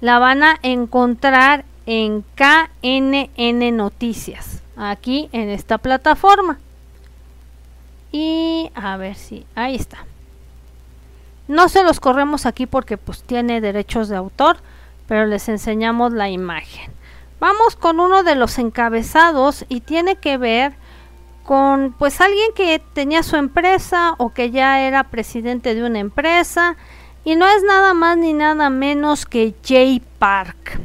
la 0.00 0.20
van 0.20 0.44
a 0.44 0.60
encontrar 0.62 1.64
en 1.86 2.24
KNN 2.36 3.76
Noticias, 3.76 4.61
aquí 4.76 5.28
en 5.32 5.48
esta 5.48 5.78
plataforma. 5.78 6.58
Y 8.10 8.70
a 8.74 8.96
ver 8.96 9.16
si, 9.16 9.46
ahí 9.54 9.74
está. 9.76 10.04
No 11.48 11.68
se 11.68 11.82
los 11.82 12.00
corremos 12.00 12.46
aquí 12.46 12.66
porque 12.66 12.96
pues 12.96 13.22
tiene 13.22 13.60
derechos 13.60 14.08
de 14.08 14.16
autor, 14.16 14.58
pero 15.06 15.26
les 15.26 15.48
enseñamos 15.48 16.12
la 16.12 16.28
imagen. 16.28 16.92
Vamos 17.40 17.74
con 17.74 18.00
uno 18.00 18.22
de 18.22 18.36
los 18.36 18.58
encabezados 18.58 19.64
y 19.68 19.80
tiene 19.80 20.16
que 20.16 20.36
ver 20.36 20.74
con 21.42 21.92
pues 21.98 22.20
alguien 22.20 22.52
que 22.54 22.80
tenía 22.92 23.22
su 23.22 23.36
empresa 23.36 24.14
o 24.18 24.32
que 24.32 24.50
ya 24.50 24.80
era 24.80 25.04
presidente 25.04 25.74
de 25.74 25.84
una 25.84 25.98
empresa 25.98 26.76
y 27.24 27.34
no 27.34 27.48
es 27.48 27.62
nada 27.64 27.94
más 27.94 28.16
ni 28.16 28.32
nada 28.32 28.70
menos 28.70 29.26
que 29.26 29.54
Jay 29.64 30.00
Park. 30.18 30.80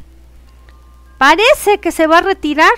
Parece 1.17 1.79
que 1.79 1.91
se 1.91 2.07
va 2.07 2.19
a 2.19 2.21
retirar 2.21 2.73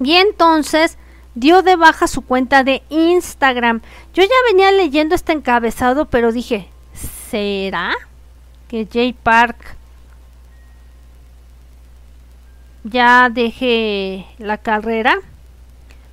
y 0.00 0.14
entonces 0.14 0.98
dio 1.34 1.62
de 1.62 1.76
baja 1.76 2.06
su 2.06 2.22
cuenta 2.22 2.64
de 2.64 2.82
Instagram. 2.88 3.80
Yo 4.14 4.22
ya 4.22 4.34
venía 4.50 4.72
leyendo 4.72 5.14
este 5.14 5.32
encabezado, 5.32 6.06
pero 6.06 6.32
dije, 6.32 6.68
¿será 7.30 7.94
que 8.68 8.86
Jay 8.90 9.12
Park 9.12 9.78
ya 12.84 13.28
deje 13.30 14.26
la 14.38 14.58
carrera, 14.58 15.18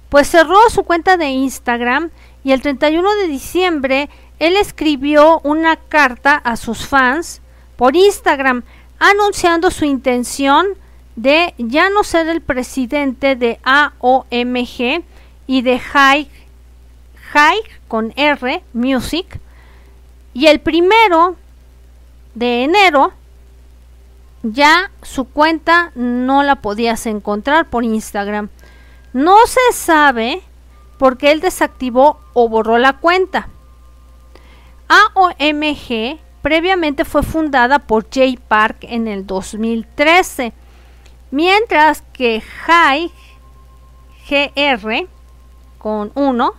pues 0.10 0.30
cerró 0.30 0.58
su 0.70 0.84
cuenta 0.84 1.18
de 1.18 1.28
Instagram 1.28 2.12
y 2.44 2.52
el 2.52 2.62
31 2.62 3.16
de 3.16 3.28
diciembre 3.28 4.10
él 4.40 4.58
escribió 4.58 5.40
una 5.44 5.78
carta 5.78 6.36
a 6.36 6.58
sus 6.58 6.88
fans 6.88 7.42
por 7.78 7.96
Instagram 7.96 8.64
anunciando 9.00 9.72
su 9.72 9.86
intención 9.86 10.68
de 11.16 11.54
ya 11.58 11.90
no 11.90 12.04
ser 12.04 12.28
el 12.28 12.42
presidente 12.42 13.36
de 13.36 13.60
AOMG 13.64 15.04
y 15.48 15.62
de 15.62 15.80
High, 15.80 16.30
High 17.32 17.60
con 17.88 18.14
R 18.16 18.64
Music. 18.74 19.40
Y 20.34 20.48
el 20.48 20.60
primero 20.60 21.38
de 22.34 22.64
enero 22.64 23.14
ya 24.44 24.92
su 25.02 25.26
cuenta 25.26 25.92
no 25.96 26.44
la 26.44 26.58
podías 26.58 27.06
encontrar 27.06 27.70
por 27.70 27.84
Instagram. 27.84 28.50
No 29.14 29.38
se 29.48 29.74
sabe 29.74 30.42
por 30.98 31.18
qué 31.18 31.32
él 31.32 31.40
desactivó 31.40 32.20
o 32.34 32.50
borró 32.50 32.78
la 32.78 32.94
cuenta. 32.94 33.48
AOMG 34.88 36.20
previamente 36.42 37.06
fue 37.06 37.24
fundada 37.24 37.80
por 37.80 38.08
Jay 38.12 38.38
Park 38.38 38.78
en 38.82 39.08
el 39.08 39.26
2013, 39.26 40.54
mientras 41.36 42.02
que 42.14 42.42
High 42.42 43.12
GR 44.30 45.08
con 45.78 46.14
1 46.16 46.54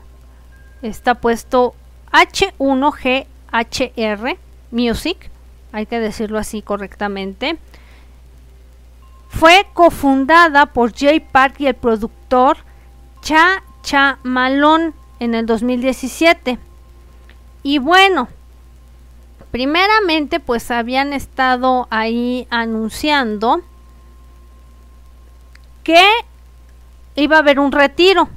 está 0.82 1.14
puesto 1.14 1.74
H1GHR 2.12 4.36
Music, 4.70 5.30
hay 5.72 5.86
que 5.86 5.98
decirlo 5.98 6.38
así 6.38 6.60
correctamente 6.60 7.58
fue 9.28 9.66
cofundada 9.74 10.66
por 10.66 10.94
Jay 10.94 11.20
Park 11.20 11.56
y 11.58 11.66
el 11.66 11.74
productor 11.74 12.58
Cha 13.20 13.62
Cha 13.82 14.18
Malone 14.22 14.92
en 15.20 15.34
el 15.34 15.44
2017. 15.44 16.58
Y 17.62 17.78
bueno, 17.78 18.28
primeramente 19.50 20.40
pues 20.40 20.70
habían 20.70 21.12
estado 21.12 21.86
ahí 21.90 22.48
anunciando 22.50 23.60
que 25.86 26.02
iba 27.14 27.36
a 27.36 27.38
haber 27.38 27.60
un 27.60 27.70
retiro 27.70 28.28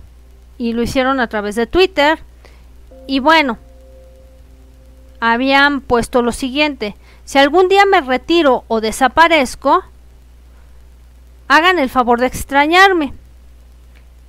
y 0.59 0.73
lo 0.73 0.83
hicieron 0.83 1.19
a 1.19 1.25
través 1.25 1.55
de 1.55 1.65
Twitter. 1.65 2.19
Y 3.07 3.17
bueno, 3.21 3.57
habían 5.19 5.81
puesto 5.81 6.21
lo 6.21 6.31
siguiente, 6.31 6.95
si 7.25 7.39
algún 7.39 7.67
día 7.67 7.87
me 7.87 8.01
retiro 8.01 8.65
o 8.67 8.81
desaparezco, 8.81 9.83
hagan 11.47 11.79
el 11.79 11.89
favor 11.89 12.19
de 12.19 12.27
extrañarme. 12.27 13.15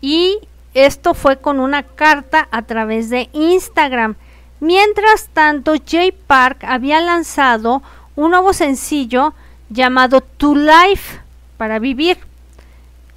Y 0.01 0.39
esto 0.73 1.13
fue 1.13 1.37
con 1.37 1.61
una 1.61 1.83
carta 1.83 2.49
a 2.51 2.63
través 2.63 3.11
de 3.11 3.29
Instagram. 3.35 4.17
Mientras 4.61 5.29
tanto, 5.29 5.75
Jay 5.87 6.11
Park 6.11 6.65
había 6.67 7.03
lanzado 7.03 7.83
un 8.17 8.31
nuevo 8.31 8.55
sencillo 8.55 9.35
llamado 9.69 10.23
To 10.23 10.55
Life 10.55 11.21
para 11.59 11.79
vivir 11.79 12.30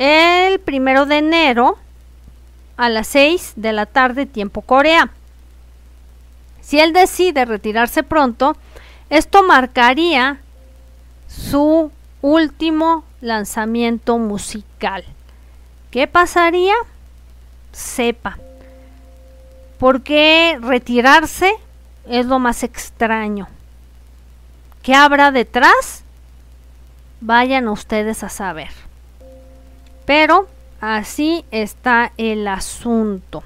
el 0.04 0.60
primero 0.60 1.06
de 1.06 1.20
enero 1.20 1.78
a 2.76 2.90
las 2.90 3.08
6 3.08 3.54
de 3.56 3.72
la 3.72 3.86
tarde 3.86 4.26
tiempo 4.26 4.62
Corea. 4.62 5.12
Si 6.60 6.78
él 6.80 6.92
decide 6.92 7.46
retirarse 7.46 8.04
pronto, 8.04 8.58
esto 9.10 9.44
marcaría 9.44 10.40
su 11.28 11.90
último 12.22 13.06
lanzamiento 13.22 14.18
musical. 14.18 15.06
¿Qué 15.90 16.06
pasaría? 16.08 16.76
Sepa. 17.72 18.38
Porque 19.80 20.58
retirarse 20.62 21.54
es 22.10 22.26
lo 22.26 22.40
más 22.40 22.64
extraño. 22.64 23.48
¿Qué 24.82 24.96
habrá 24.96 25.32
detrás? 25.32 26.04
Vayan 27.22 27.70
ustedes 27.70 28.22
a 28.24 28.30
saber. 28.30 28.83
Pero 30.06 30.48
así 30.82 31.46
está 31.52 32.12
el 32.18 32.48
asunto. 32.48 33.44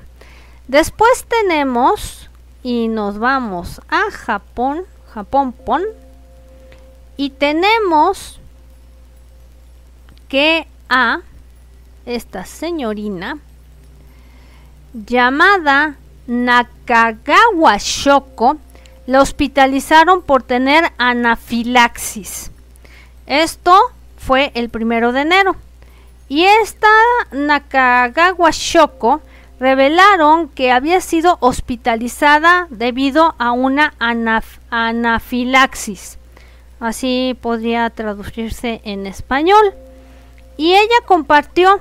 Después 0.67 1.25
tenemos 1.27 2.29
y 2.63 2.87
nos 2.87 3.19
vamos 3.19 3.81
a 3.89 4.11
Japón, 4.11 4.83
Japón 5.13 5.53
Pon. 5.53 5.83
Y 7.15 7.31
tenemos 7.31 8.39
que 10.27 10.67
a 10.89 11.21
esta 12.05 12.45
señorina 12.45 13.39
llamada 14.93 15.95
Nakagawa 16.27 17.77
Shoko 17.79 18.57
la 19.05 19.21
hospitalizaron 19.21 20.21
por 20.21 20.43
tener 20.43 20.91
anafilaxis. 20.97 22.51
Esto 23.25 23.73
fue 24.17 24.51
el 24.53 24.69
primero 24.69 25.13
de 25.13 25.21
enero. 25.21 25.55
Y 26.29 26.43
esta 26.43 26.87
Nakagawa 27.31 28.49
Shoko 28.51 29.21
revelaron 29.59 30.49
que 30.49 30.71
había 30.71 31.01
sido 31.01 31.37
hospitalizada 31.39 32.67
debido 32.69 33.35
a 33.39 33.51
una 33.51 33.93
anafilaxis. 34.69 36.17
Así 36.79 37.37
podría 37.41 37.89
traducirse 37.89 38.81
en 38.83 39.07
español. 39.07 39.73
Y 40.57 40.73
ella 40.73 40.97
compartió, 41.05 41.79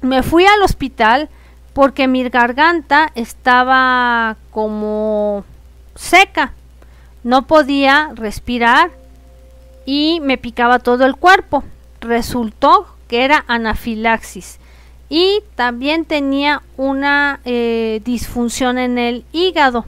me 0.00 0.22
fui 0.22 0.46
al 0.46 0.62
hospital 0.62 1.28
porque 1.72 2.08
mi 2.08 2.28
garganta 2.28 3.12
estaba 3.14 4.36
como 4.50 5.44
seca, 5.94 6.52
no 7.22 7.46
podía 7.46 8.10
respirar 8.14 8.90
y 9.84 10.20
me 10.20 10.38
picaba 10.38 10.78
todo 10.78 11.04
el 11.04 11.16
cuerpo. 11.16 11.64
Resultó 12.02 12.86
que 13.08 13.24
era 13.24 13.44
anafilaxis 13.48 14.58
y 15.08 15.42
también 15.56 16.04
tenía 16.04 16.62
una 16.76 17.40
eh, 17.44 18.00
disfunción 18.04 18.78
en 18.78 18.98
el 18.98 19.24
hígado. 19.32 19.84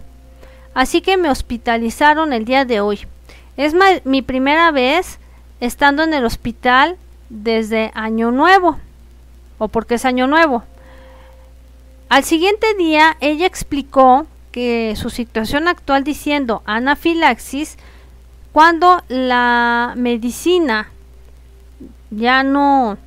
Así 0.74 1.00
que 1.00 1.16
me 1.16 1.30
hospitalizaron 1.30 2.32
el 2.32 2.44
día 2.44 2.64
de 2.64 2.80
hoy. 2.80 3.06
Es 3.56 3.74
mi 4.04 4.22
primera 4.22 4.70
vez 4.70 5.18
estando 5.60 6.02
en 6.02 6.12
el 6.12 6.24
hospital 6.24 6.96
desde 7.30 7.90
Año 7.94 8.30
Nuevo, 8.32 8.78
o 9.58 9.68
porque 9.68 9.94
es 9.94 10.04
Año 10.04 10.26
Nuevo. 10.26 10.64
Al 12.08 12.24
siguiente 12.24 12.74
día 12.74 13.16
ella 13.20 13.46
explicó 13.46 14.26
que 14.52 14.94
su 14.96 15.10
situación 15.10 15.68
actual 15.68 16.04
diciendo 16.04 16.62
anafilaxis 16.66 17.76
cuando 18.52 19.02
la 19.08 19.94
medicina 19.96 20.92
ya 22.16 22.42
no 22.42 22.98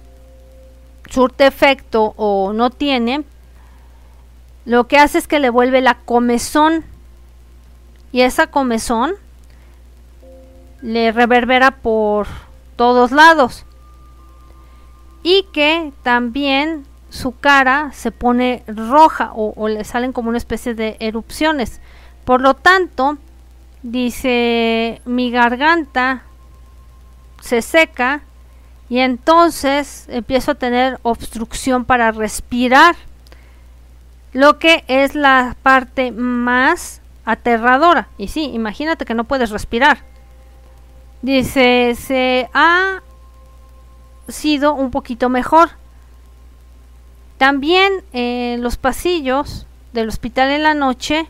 surte 1.09 1.47
efecto 1.47 2.13
o 2.17 2.53
no 2.53 2.69
tiene, 2.69 3.23
lo 4.65 4.87
que 4.87 4.97
hace 4.97 5.17
es 5.17 5.27
que 5.27 5.39
le 5.39 5.49
vuelve 5.49 5.81
la 5.81 5.95
comezón 5.95 6.83
y 8.11 8.21
esa 8.21 8.47
comezón 8.47 9.13
le 10.81 11.11
reverbera 11.11 11.71
por 11.71 12.27
todos 12.75 13.11
lados 13.11 13.65
y 15.23 15.43
que 15.53 15.91
también 16.03 16.85
su 17.09 17.37
cara 17.37 17.91
se 17.93 18.11
pone 18.11 18.63
roja 18.67 19.31
o, 19.33 19.67
le 19.67 19.83
salen 19.83 20.13
como 20.13 20.29
una 20.29 20.37
especie 20.37 20.73
de 20.73 20.97
erupciones. 20.99 21.81
Por 22.25 22.41
lo 22.41 22.53
tanto, 22.53 23.17
dice, 23.83 25.01
mi 25.05 25.31
garganta 25.31 26.23
se 27.41 27.61
seca 27.61 28.21
y 28.89 28.99
entonces 28.99 30.05
empiezo 30.09 30.51
a 30.51 30.55
tener 30.55 30.99
obstrucción 31.03 31.85
para 31.85 32.11
respirar, 32.11 32.95
lo 34.33 34.59
que 34.59 34.83
es 34.87 35.15
la 35.15 35.55
parte 35.63 36.11
más 36.11 37.01
aterradora. 37.25 38.07
Y 38.17 38.27
sí, 38.27 38.51
imagínate 38.53 39.05
que 39.05 39.13
no 39.13 39.23
puedes 39.23 39.49
respirar. 39.49 39.99
Dice, 41.21 41.95
se 41.99 42.49
ha 42.53 43.01
sido 44.27 44.73
un 44.73 44.91
poquito 44.91 45.29
mejor. 45.29 45.69
También 47.37 48.03
eh, 48.13 48.57
los 48.59 48.77
pasillos 48.77 49.65
del 49.93 50.09
hospital 50.09 50.51
en 50.51 50.63
la 50.63 50.73
noche 50.73 51.27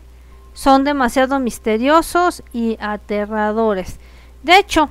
son 0.52 0.84
demasiado 0.84 1.38
misteriosos 1.38 2.42
y 2.52 2.76
aterradores. 2.80 3.98
De 4.42 4.58
hecho, 4.58 4.90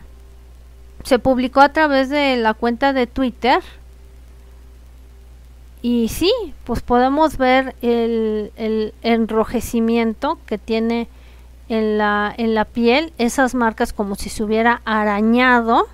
se 1.07 1.19
publicó 1.19 1.61
a 1.61 1.69
través 1.69 2.09
de 2.09 2.35
la 2.35 2.53
cuenta 2.53 2.91
de 2.91 3.07
Twitter. 3.07 3.61
Y 5.81 6.09
sí, 6.09 6.33
pues 6.65 6.81
podemos 6.81 7.37
ver 7.37 7.75
el, 7.81 8.51
el 8.57 8.93
enrojecimiento 9.03 10.37
que 10.45 10.57
tiene 10.57 11.07
en 11.69 11.97
la, 11.97 12.33
en 12.37 12.53
la 12.55 12.65
piel, 12.65 13.13
esas 13.17 13.55
marcas 13.55 13.93
como 13.93 14.15
si 14.15 14.29
se 14.29 14.43
hubiera 14.43 14.81
arañado. 14.83 15.87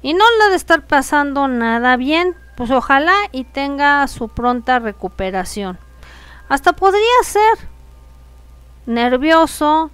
Y 0.00 0.14
no 0.14 0.24
le 0.38 0.50
de 0.50 0.56
estar 0.56 0.86
pasando 0.86 1.48
nada 1.48 1.96
bien, 1.96 2.36
pues 2.56 2.70
ojalá 2.70 3.14
y 3.32 3.42
tenga 3.42 4.06
su 4.06 4.28
pronta 4.28 4.78
recuperación. 4.78 5.76
Hasta 6.48 6.72
podría 6.72 7.02
ser 7.24 7.68
nervioso 8.86 9.90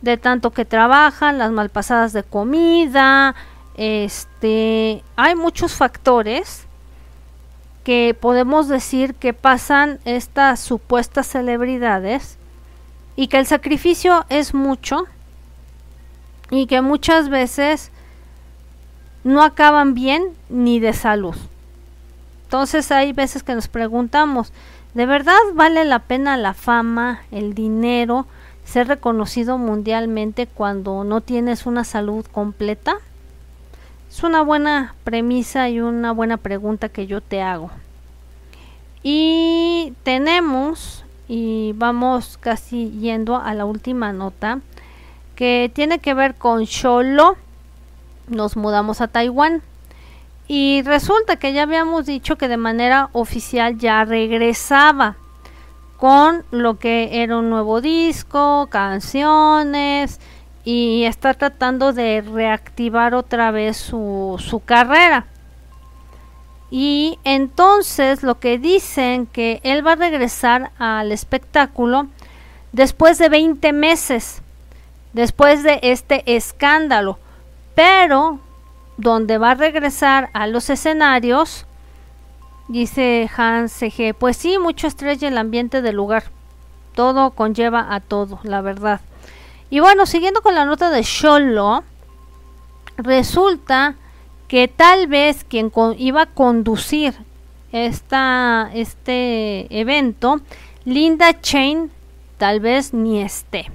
de 0.00 0.16
tanto 0.16 0.50
que 0.50 0.64
trabajan, 0.64 1.36
las 1.36 1.50
malpasadas 1.50 2.14
de 2.14 2.22
comida, 2.22 3.34
este, 3.76 5.04
hay 5.16 5.34
muchos 5.34 5.74
factores 5.74 6.66
que 7.84 8.16
podemos 8.18 8.68
decir 8.68 9.14
que 9.14 9.32
pasan 9.32 10.00
estas 10.04 10.60
supuestas 10.60 11.26
celebridades 11.26 12.36
y 13.14 13.28
que 13.28 13.38
el 13.38 13.46
sacrificio 13.46 14.24
es 14.28 14.54
mucho 14.54 15.04
y 16.50 16.66
que 16.66 16.80
muchas 16.80 17.28
veces 17.28 17.90
no 19.24 19.42
acaban 19.42 19.94
bien 19.94 20.24
ni 20.48 20.80
de 20.80 20.92
salud. 20.92 21.36
Entonces 22.44 22.90
hay 22.92 23.12
veces 23.12 23.42
que 23.42 23.54
nos 23.54 23.68
preguntamos, 23.68 24.52
¿de 24.94 25.04
verdad 25.04 25.38
vale 25.54 25.84
la 25.84 26.00
pena 26.00 26.36
la 26.36 26.54
fama, 26.54 27.22
el 27.30 27.54
dinero, 27.54 28.26
ser 28.64 28.88
reconocido 28.88 29.58
mundialmente 29.58 30.46
cuando 30.46 31.04
no 31.04 31.20
tienes 31.20 31.66
una 31.66 31.84
salud 31.84 32.24
completa? 32.30 32.98
Es 34.16 34.22
una 34.22 34.40
buena 34.40 34.94
premisa 35.04 35.68
y 35.68 35.78
una 35.78 36.10
buena 36.10 36.38
pregunta 36.38 36.88
que 36.88 37.06
yo 37.06 37.20
te 37.20 37.42
hago. 37.42 37.70
Y 39.02 39.92
tenemos 40.04 41.04
y 41.28 41.74
vamos 41.74 42.38
casi 42.40 42.92
yendo 42.92 43.36
a 43.36 43.52
la 43.52 43.66
última 43.66 44.14
nota 44.14 44.60
que 45.34 45.70
tiene 45.74 45.98
que 45.98 46.14
ver 46.14 46.34
con 46.34 46.64
Sholo. 46.64 47.36
Nos 48.26 48.56
mudamos 48.56 49.02
a 49.02 49.08
Taiwán 49.08 49.60
y 50.48 50.80
resulta 50.86 51.36
que 51.36 51.52
ya 51.52 51.64
habíamos 51.64 52.06
dicho 52.06 52.38
que 52.38 52.48
de 52.48 52.56
manera 52.56 53.10
oficial 53.12 53.76
ya 53.76 54.02
regresaba 54.06 55.16
con 55.98 56.42
lo 56.50 56.78
que 56.78 57.22
era 57.22 57.36
un 57.36 57.50
nuevo 57.50 57.82
disco, 57.82 58.68
canciones 58.70 60.20
y 60.66 61.04
está 61.04 61.32
tratando 61.32 61.92
de 61.92 62.22
reactivar 62.22 63.14
otra 63.14 63.52
vez 63.52 63.76
su, 63.76 64.34
su 64.44 64.58
carrera. 64.58 65.26
Y 66.72 67.20
entonces 67.22 68.24
lo 68.24 68.40
que 68.40 68.58
dicen 68.58 69.26
que 69.26 69.60
él 69.62 69.86
va 69.86 69.92
a 69.92 69.94
regresar 69.96 70.72
al 70.76 71.12
espectáculo 71.12 72.08
después 72.72 73.16
de 73.18 73.28
20 73.28 73.72
meses, 73.72 74.42
después 75.12 75.62
de 75.62 75.78
este 75.82 76.34
escándalo, 76.34 77.20
pero 77.76 78.40
donde 78.96 79.38
va 79.38 79.52
a 79.52 79.54
regresar 79.54 80.30
a 80.32 80.48
los 80.48 80.68
escenarios, 80.68 81.64
dice 82.66 83.30
Hans 83.36 83.70
C.G., 83.70 84.14
pues 84.14 84.36
sí, 84.36 84.58
mucho 84.58 84.88
estrés 84.88 85.22
y 85.22 85.26
el 85.26 85.38
ambiente 85.38 85.80
del 85.80 85.94
lugar, 85.94 86.24
todo 86.96 87.30
conlleva 87.30 87.94
a 87.94 88.00
todo, 88.00 88.40
la 88.42 88.62
verdad. 88.62 89.00
Y 89.70 89.80
bueno, 89.80 90.06
siguiendo 90.06 90.42
con 90.42 90.54
la 90.54 90.64
nota 90.64 90.90
de 90.90 91.02
Sholo, 91.02 91.82
resulta 92.96 93.96
que 94.48 94.68
tal 94.68 95.08
vez 95.08 95.44
quien 95.44 95.72
iba 95.98 96.22
a 96.22 96.26
conducir 96.26 97.14
esta, 97.72 98.70
este 98.72 99.66
evento, 99.76 100.40
Linda 100.84 101.40
Chain, 101.40 101.90
tal 102.38 102.60
vez 102.60 102.94
ni 102.94 103.20
esté. 103.20 103.70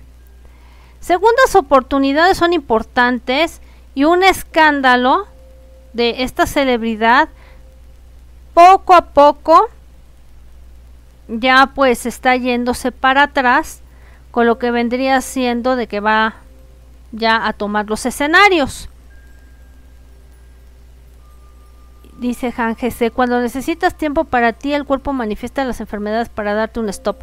Segundas 1.02 1.56
oportunidades 1.56 2.38
son 2.38 2.54
importantes 2.54 3.60
y 3.96 4.06
un 4.06 4.24
escándalo 4.24 5.28
de 5.94 6.24
esta 6.24 6.46
celebridad 6.46 7.28
poco 8.54 8.94
a 8.94 9.08
poco 9.08 9.70
ya 11.28 11.72
pues 11.74 12.06
está 12.06 12.36
yéndose 12.36 12.92
para 12.92 13.24
atrás 13.24 13.81
con 14.32 14.48
lo 14.48 14.58
que 14.58 14.72
vendría 14.72 15.22
siendo 15.22 15.76
de 15.76 15.88
que 15.88 16.00
va 16.00 16.36
ya 17.12 17.46
a 17.46 17.54
tomar 17.54 17.90
los 17.90 18.06
escenarios. 18.06 18.90
Dice 22.18 22.54
Han 22.56 22.76
GC, 22.76 23.12
cuando 23.12 23.42
necesitas 23.42 23.98
tiempo 23.98 24.26
para 24.26 24.54
ti, 24.54 24.74
el 24.74 24.86
cuerpo 24.86 25.12
manifiesta 25.12 25.66
las 25.66 25.82
enfermedades 25.82 26.30
para 26.30 26.54
darte 26.54 26.80
un 26.80 26.90
stop. 26.90 27.18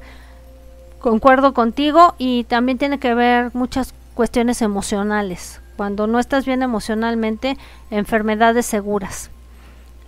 Concuerdo 0.98 1.54
contigo 1.54 2.14
y 2.18 2.44
también 2.44 2.78
tiene 2.78 2.98
que 2.98 3.14
ver 3.14 3.50
muchas 3.54 3.94
cuestiones 4.14 4.61
emocionales. 4.61 5.61
Cuando 5.76 6.09
no 6.09 6.18
estás 6.18 6.44
bien 6.44 6.62
emocionalmente, 6.62 7.56
enfermedades 7.90 8.66
seguras. 8.66 9.30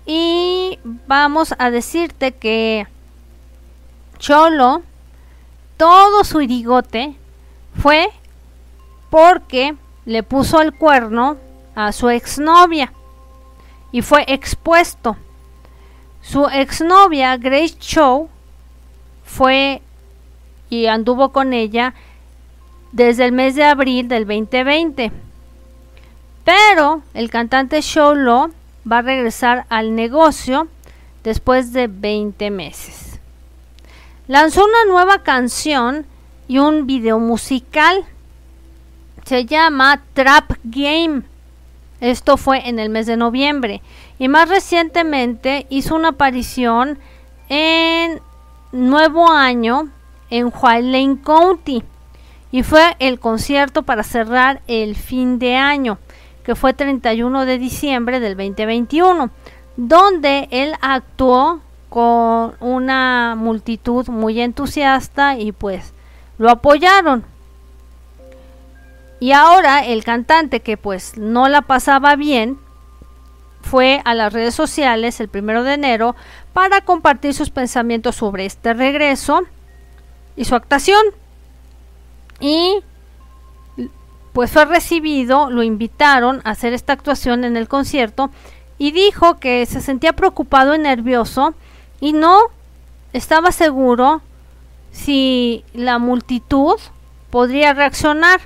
Y 0.04 0.80
vamos 1.06 1.54
a 1.58 1.70
decirte 1.70 2.32
que 2.32 2.88
Cholo, 4.18 4.82
todo 5.80 6.24
su 6.24 6.42
irigote 6.42 7.14
fue 7.80 8.10
porque 9.08 9.74
le 10.04 10.22
puso 10.22 10.60
el 10.60 10.74
cuerno 10.74 11.38
a 11.74 11.92
su 11.92 12.10
exnovia 12.10 12.92
y 13.90 14.02
fue 14.02 14.26
expuesto. 14.28 15.16
Su 16.20 16.46
exnovia 16.48 17.34
Grace 17.38 17.78
Chow 17.78 18.28
fue 19.24 19.80
y 20.68 20.84
anduvo 20.84 21.30
con 21.30 21.54
ella 21.54 21.94
desde 22.92 23.24
el 23.24 23.32
mes 23.32 23.54
de 23.54 23.64
abril 23.64 24.06
del 24.06 24.26
2020. 24.26 25.10
Pero 26.44 27.00
el 27.14 27.30
cantante 27.30 27.80
Lo 28.16 28.50
va 28.86 28.98
a 28.98 29.02
regresar 29.02 29.64
al 29.70 29.94
negocio 29.94 30.68
después 31.24 31.72
de 31.72 31.86
20 31.86 32.50
meses. 32.50 32.99
Lanzó 34.30 34.64
una 34.64 34.84
nueva 34.84 35.24
canción 35.24 36.06
y 36.46 36.58
un 36.58 36.86
video 36.86 37.18
musical. 37.18 38.04
Se 39.24 39.44
llama 39.44 40.04
Trap 40.12 40.52
Game. 40.62 41.22
Esto 42.00 42.36
fue 42.36 42.68
en 42.68 42.78
el 42.78 42.90
mes 42.90 43.06
de 43.06 43.16
noviembre. 43.16 43.82
Y 44.20 44.28
más 44.28 44.48
recientemente 44.48 45.66
hizo 45.68 45.96
una 45.96 46.10
aparición 46.10 47.00
en 47.48 48.20
Nuevo 48.70 49.32
Año 49.32 49.88
en 50.30 50.52
White 50.62 51.22
County. 51.24 51.82
Y 52.52 52.62
fue 52.62 52.94
el 53.00 53.18
concierto 53.18 53.82
para 53.82 54.04
cerrar 54.04 54.62
el 54.68 54.94
fin 54.94 55.40
de 55.40 55.56
año, 55.56 55.98
que 56.44 56.54
fue 56.54 56.72
31 56.72 57.46
de 57.46 57.58
diciembre 57.58 58.20
del 58.20 58.36
2021, 58.36 59.28
donde 59.76 60.46
él 60.52 60.74
actuó 60.80 61.62
con 61.90 62.54
una 62.60 63.34
multitud 63.36 64.08
muy 64.08 64.40
entusiasta 64.40 65.36
y 65.36 65.52
pues 65.52 65.92
lo 66.38 66.48
apoyaron. 66.48 67.24
Y 69.18 69.32
ahora 69.32 69.84
el 69.84 70.02
cantante 70.02 70.60
que 70.60 70.78
pues 70.78 71.18
no 71.18 71.48
la 71.48 71.62
pasaba 71.62 72.16
bien 72.16 72.58
fue 73.60 74.00
a 74.06 74.14
las 74.14 74.32
redes 74.32 74.54
sociales 74.54 75.20
el 75.20 75.28
primero 75.28 75.64
de 75.64 75.74
enero 75.74 76.16
para 76.54 76.80
compartir 76.80 77.34
sus 77.34 77.50
pensamientos 77.50 78.16
sobre 78.16 78.46
este 78.46 78.72
regreso 78.72 79.42
y 80.36 80.46
su 80.46 80.54
actuación. 80.54 81.02
Y 82.40 82.82
pues 84.32 84.50
fue 84.50 84.64
recibido, 84.64 85.50
lo 85.50 85.62
invitaron 85.62 86.40
a 86.44 86.50
hacer 86.50 86.72
esta 86.72 86.92
actuación 86.92 87.44
en 87.44 87.56
el 87.56 87.68
concierto 87.68 88.30
y 88.78 88.92
dijo 88.92 89.38
que 89.38 89.66
se 89.66 89.82
sentía 89.82 90.14
preocupado 90.14 90.74
y 90.74 90.78
nervioso 90.78 91.54
y 92.00 92.12
no 92.12 92.40
estaba 93.12 93.52
seguro 93.52 94.22
si 94.90 95.64
la 95.72 95.98
multitud 95.98 96.76
podría 97.30 97.72
reaccionar. 97.72 98.40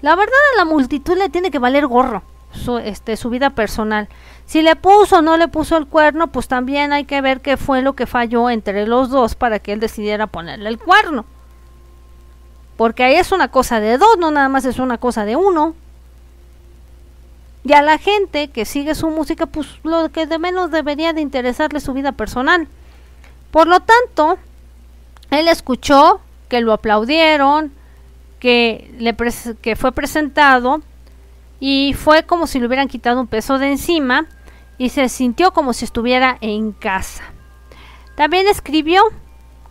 La 0.00 0.14
verdad 0.14 0.34
a 0.54 0.58
la 0.58 0.64
multitud 0.64 1.16
le 1.16 1.28
tiene 1.28 1.50
que 1.50 1.58
valer 1.58 1.86
gorro 1.86 2.22
su, 2.52 2.78
este, 2.78 3.16
su 3.16 3.30
vida 3.30 3.50
personal. 3.50 4.08
Si 4.46 4.62
le 4.62 4.76
puso 4.76 5.18
o 5.18 5.22
no 5.22 5.36
le 5.36 5.48
puso 5.48 5.76
el 5.76 5.86
cuerno, 5.86 6.28
pues 6.28 6.48
también 6.48 6.92
hay 6.92 7.04
que 7.04 7.20
ver 7.20 7.40
qué 7.40 7.56
fue 7.56 7.82
lo 7.82 7.94
que 7.94 8.06
falló 8.06 8.48
entre 8.48 8.86
los 8.86 9.10
dos 9.10 9.34
para 9.34 9.58
que 9.58 9.72
él 9.72 9.80
decidiera 9.80 10.26
ponerle 10.26 10.68
el 10.68 10.78
cuerno. 10.78 11.26
Porque 12.76 13.02
ahí 13.02 13.16
es 13.16 13.32
una 13.32 13.48
cosa 13.48 13.80
de 13.80 13.98
dos, 13.98 14.16
no 14.18 14.30
nada 14.30 14.48
más 14.48 14.64
es 14.64 14.78
una 14.78 14.98
cosa 14.98 15.24
de 15.24 15.36
uno. 15.36 15.74
Y 17.68 17.74
a 17.74 17.82
la 17.82 17.98
gente 17.98 18.48
que 18.48 18.64
sigue 18.64 18.94
su 18.94 19.10
música, 19.10 19.44
pues 19.44 19.68
lo 19.82 20.10
que 20.10 20.26
de 20.26 20.38
menos 20.38 20.70
debería 20.70 21.12
de 21.12 21.20
interesarle 21.20 21.80
su 21.80 21.92
vida 21.92 22.12
personal. 22.12 22.66
Por 23.50 23.66
lo 23.66 23.80
tanto, 23.80 24.38
él 25.30 25.48
escuchó 25.48 26.22
que 26.48 26.62
lo 26.62 26.72
aplaudieron, 26.72 27.70
que, 28.40 28.90
le 28.98 29.14
que 29.60 29.76
fue 29.76 29.92
presentado 29.92 30.80
y 31.60 31.92
fue 31.92 32.22
como 32.22 32.46
si 32.46 32.58
le 32.58 32.68
hubieran 32.68 32.88
quitado 32.88 33.20
un 33.20 33.26
peso 33.26 33.58
de 33.58 33.70
encima 33.70 34.24
y 34.78 34.88
se 34.88 35.10
sintió 35.10 35.52
como 35.52 35.74
si 35.74 35.84
estuviera 35.84 36.38
en 36.40 36.72
casa. 36.72 37.22
También 38.16 38.48
escribió, 38.48 39.02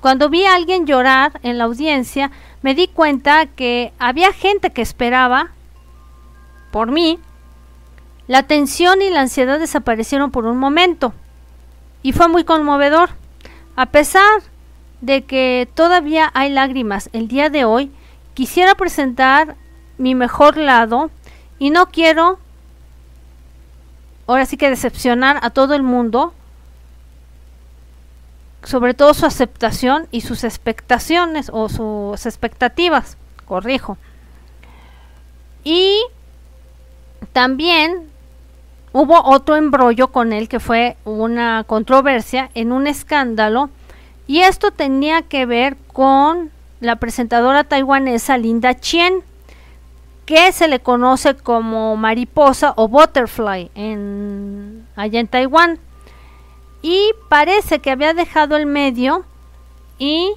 cuando 0.02 0.30
vi 0.30 0.46
a 0.46 0.54
alguien 0.54 0.86
llorar 0.86 1.40
en 1.42 1.58
la 1.58 1.64
audiencia, 1.64 2.30
me 2.62 2.76
di 2.76 2.90
cuenta 2.90 3.48
que 3.48 3.92
había 3.98 4.34
gente 4.34 4.70
que 4.70 4.84
esperaba 4.84 5.50
por 6.70 6.92
mí 6.92 7.18
la 8.28 8.44
tensión 8.44 9.02
y 9.02 9.10
la 9.10 9.22
ansiedad 9.22 9.60
desaparecieron 9.60 10.32
por 10.32 10.46
un 10.46 10.58
momento 10.58 11.14
y 12.04 12.12
fue 12.12 12.28
muy 12.28 12.44
conmovedor. 12.44 13.10
A 13.76 13.88
pesar 13.88 14.42
de 15.02 15.24
que 15.24 15.70
todavía 15.74 16.32
hay 16.34 16.50
lágrimas 16.50 17.10
el 17.14 17.28
día 17.28 17.50
de 17.50 17.66
hoy, 17.66 17.92
quisiera 18.34 18.76
presentar 18.76 19.56
mi 19.98 20.16
mejor 20.16 20.58
lado 20.58 21.10
y 21.60 21.70
no 21.70 21.88
quiero 21.88 22.40
ahora 24.28 24.46
sí 24.46 24.58
que 24.58 24.70
decepcionar 24.70 25.40
a 25.42 25.50
todo 25.50 25.74
el 25.74 25.84
mundo, 25.84 26.34
sobre 28.64 28.94
todo 28.94 29.14
su 29.14 29.26
aceptación 29.26 30.08
y 30.12 30.22
sus 30.22 30.44
expectaciones 30.44 31.50
o 31.54 31.70
sus 31.70 32.26
expectativas, 32.26 33.18
corrijo. 33.46 33.98
Y 35.64 35.98
también 37.32 38.12
hubo 39.00 39.22
otro 39.24 39.56
embrollo 39.56 40.08
con 40.08 40.34
él 40.34 40.50
que 40.50 40.60
fue 40.60 40.98
una 41.06 41.64
controversia 41.66 42.50
en 42.56 42.72
un 42.72 42.88
escándalo 42.88 43.70
y 44.26 44.40
esto 44.40 44.72
tenía 44.72 45.22
que 45.22 45.46
ver 45.46 45.78
con 45.94 46.50
la 46.80 46.96
presentadora 46.96 47.64
taiwanesa 47.64 48.40
Linda 48.40 48.74
Chien, 48.74 49.22
que 50.26 50.52
se 50.52 50.68
le 50.68 50.80
conoce 50.80 51.36
como 51.36 51.96
mariposa 51.96 52.74
o 52.76 52.88
butterfly 52.88 53.70
en, 53.76 54.88
allá 54.96 55.20
en 55.20 55.28
Taiwán. 55.28 55.80
Y 56.82 57.12
parece 57.30 57.80
que 57.80 57.92
había 57.92 58.16
dejado 58.16 58.58
el 58.58 58.66
medio 58.66 59.26
y 60.00 60.34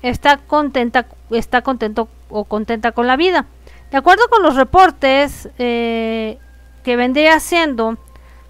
está 0.00 0.38
contenta, 0.38 1.06
está 1.30 1.60
contento 1.60 2.08
o 2.30 2.44
contenta 2.44 2.92
con 2.92 3.06
la 3.06 3.16
vida. 3.16 3.44
De 3.90 3.98
acuerdo 3.98 4.22
con 4.30 4.42
los 4.42 4.56
reportes, 4.56 5.50
eh, 5.58 6.38
que 6.82 6.96
vendría 6.96 7.40
siendo 7.40 7.96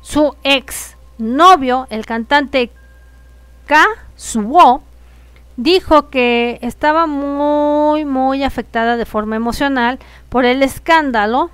su 0.00 0.34
ex 0.42 0.96
novio, 1.18 1.86
el 1.90 2.06
cantante 2.06 2.70
K. 3.66 3.84
Suo, 4.16 4.82
dijo 5.56 6.08
que 6.10 6.58
estaba 6.62 7.06
muy, 7.06 8.04
muy 8.04 8.42
afectada 8.42 8.96
de 8.96 9.06
forma 9.06 9.36
emocional 9.36 9.98
por 10.28 10.44
el 10.44 10.62
escándalo 10.62 11.50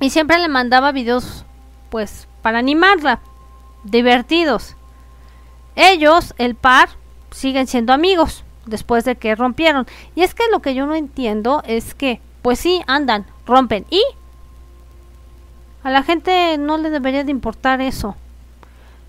y 0.00 0.10
siempre 0.10 0.38
le 0.38 0.48
mandaba 0.48 0.92
videos, 0.92 1.44
pues, 1.90 2.26
para 2.42 2.58
animarla, 2.58 3.20
divertidos. 3.84 4.76
Ellos, 5.76 6.34
el 6.38 6.54
par, 6.54 6.88
siguen 7.30 7.66
siendo 7.66 7.92
amigos 7.92 8.44
después 8.66 9.04
de 9.04 9.16
que 9.16 9.34
rompieron. 9.34 9.86
Y 10.14 10.22
es 10.22 10.34
que 10.34 10.44
lo 10.50 10.60
que 10.60 10.74
yo 10.74 10.86
no 10.86 10.94
entiendo 10.94 11.62
es 11.66 11.94
que, 11.94 12.20
pues 12.42 12.58
sí, 12.58 12.82
andan, 12.86 13.26
rompen 13.46 13.86
y 13.90 14.02
a 15.82 15.90
la 15.90 16.02
gente 16.02 16.56
no 16.58 16.78
le 16.78 16.90
debería 16.90 17.24
de 17.24 17.30
importar 17.30 17.80
eso. 17.80 18.16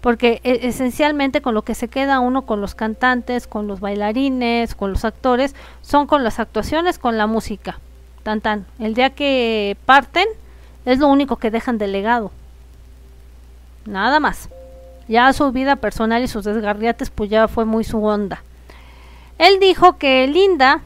Porque 0.02 0.42
e, 0.44 0.68
esencialmente 0.68 1.42
con 1.42 1.54
lo 1.54 1.62
que 1.62 1.76
se 1.76 1.88
queda 1.88 2.20
uno 2.20 2.44
con 2.44 2.62
los 2.62 2.76
cantantes, 2.76 3.48
con 3.48 3.68
los 3.68 3.80
bailarines, 3.80 4.76
con 4.76 4.92
los 4.92 5.06
actores, 5.06 5.56
son 5.82 6.08
con 6.08 6.24
las 6.24 6.40
actuaciones, 6.40 7.00
con 7.00 7.18
la 7.18 7.28
música. 7.28 7.80
Tan 8.24 8.42
tan. 8.42 8.66
El 8.80 8.94
día 8.96 9.12
que 9.12 9.78
parten 9.86 10.28
es 10.86 11.00
lo 11.00 11.08
único 11.08 11.38
que 11.38 11.52
dejan 11.52 11.78
de 11.78 11.88
legado. 11.88 12.32
Nada 13.86 14.20
más. 14.20 14.50
Ya 15.08 15.32
su 15.34 15.52
vida 15.52 15.76
personal 15.76 16.24
y 16.24 16.28
sus 16.28 16.46
desgarriates 16.46 17.10
pues 17.10 17.30
ya 17.30 17.48
fue 17.48 17.66
muy 17.66 17.84
su 17.84 18.04
onda. 18.04 18.42
Él 19.38 19.60
dijo 19.60 19.98
que 19.98 20.28
Linda 20.28 20.82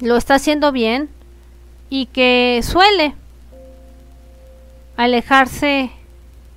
lo 0.00 0.16
está 0.16 0.34
haciendo 0.34 0.72
bien 0.72 1.08
y 1.88 2.06
que 2.06 2.60
suele 2.62 3.14
alejarse 4.96 5.90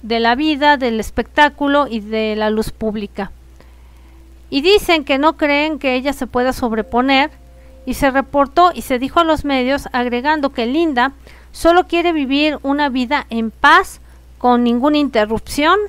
de 0.01 0.19
la 0.19 0.35
vida, 0.35 0.77
del 0.77 0.99
espectáculo 0.99 1.87
y 1.89 1.99
de 1.99 2.35
la 2.35 2.49
luz 2.49 2.71
pública. 2.71 3.31
Y 4.49 4.61
dicen 4.61 5.03
que 5.03 5.17
no 5.17 5.35
creen 5.37 5.79
que 5.79 5.95
ella 5.95 6.13
se 6.13 6.27
pueda 6.27 6.53
sobreponer 6.53 7.31
y 7.85 7.95
se 7.95 8.11
reportó 8.11 8.71
y 8.73 8.81
se 8.81 8.99
dijo 8.99 9.19
a 9.19 9.23
los 9.23 9.45
medios 9.45 9.87
agregando 9.91 10.51
que 10.51 10.65
Linda 10.65 11.13
solo 11.51 11.87
quiere 11.87 12.13
vivir 12.13 12.59
una 12.63 12.89
vida 12.89 13.25
en 13.29 13.51
paz 13.51 14.01
con 14.37 14.63
ninguna 14.63 14.97
interrupción 14.97 15.79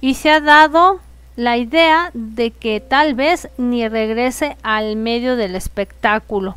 y 0.00 0.14
se 0.14 0.30
ha 0.30 0.40
dado 0.40 1.00
la 1.36 1.56
idea 1.58 2.10
de 2.14 2.50
que 2.50 2.80
tal 2.80 3.14
vez 3.14 3.48
ni 3.58 3.86
regrese 3.88 4.56
al 4.62 4.96
medio 4.96 5.36
del 5.36 5.54
espectáculo. 5.54 6.56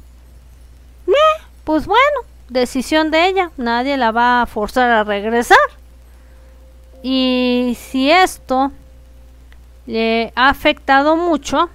pues 1.65 1.85
bueno, 1.85 2.21
decisión 2.49 3.11
de 3.11 3.27
ella, 3.27 3.51
nadie 3.57 3.97
la 3.97 4.11
va 4.11 4.41
a 4.41 4.45
forzar 4.45 4.89
a 4.91 5.03
regresar. 5.03 5.57
Y 7.01 7.77
si 7.79 8.11
esto 8.11 8.71
le 9.85 10.33
ha 10.35 10.49
afectado 10.49 11.15
mucho, 11.15 11.69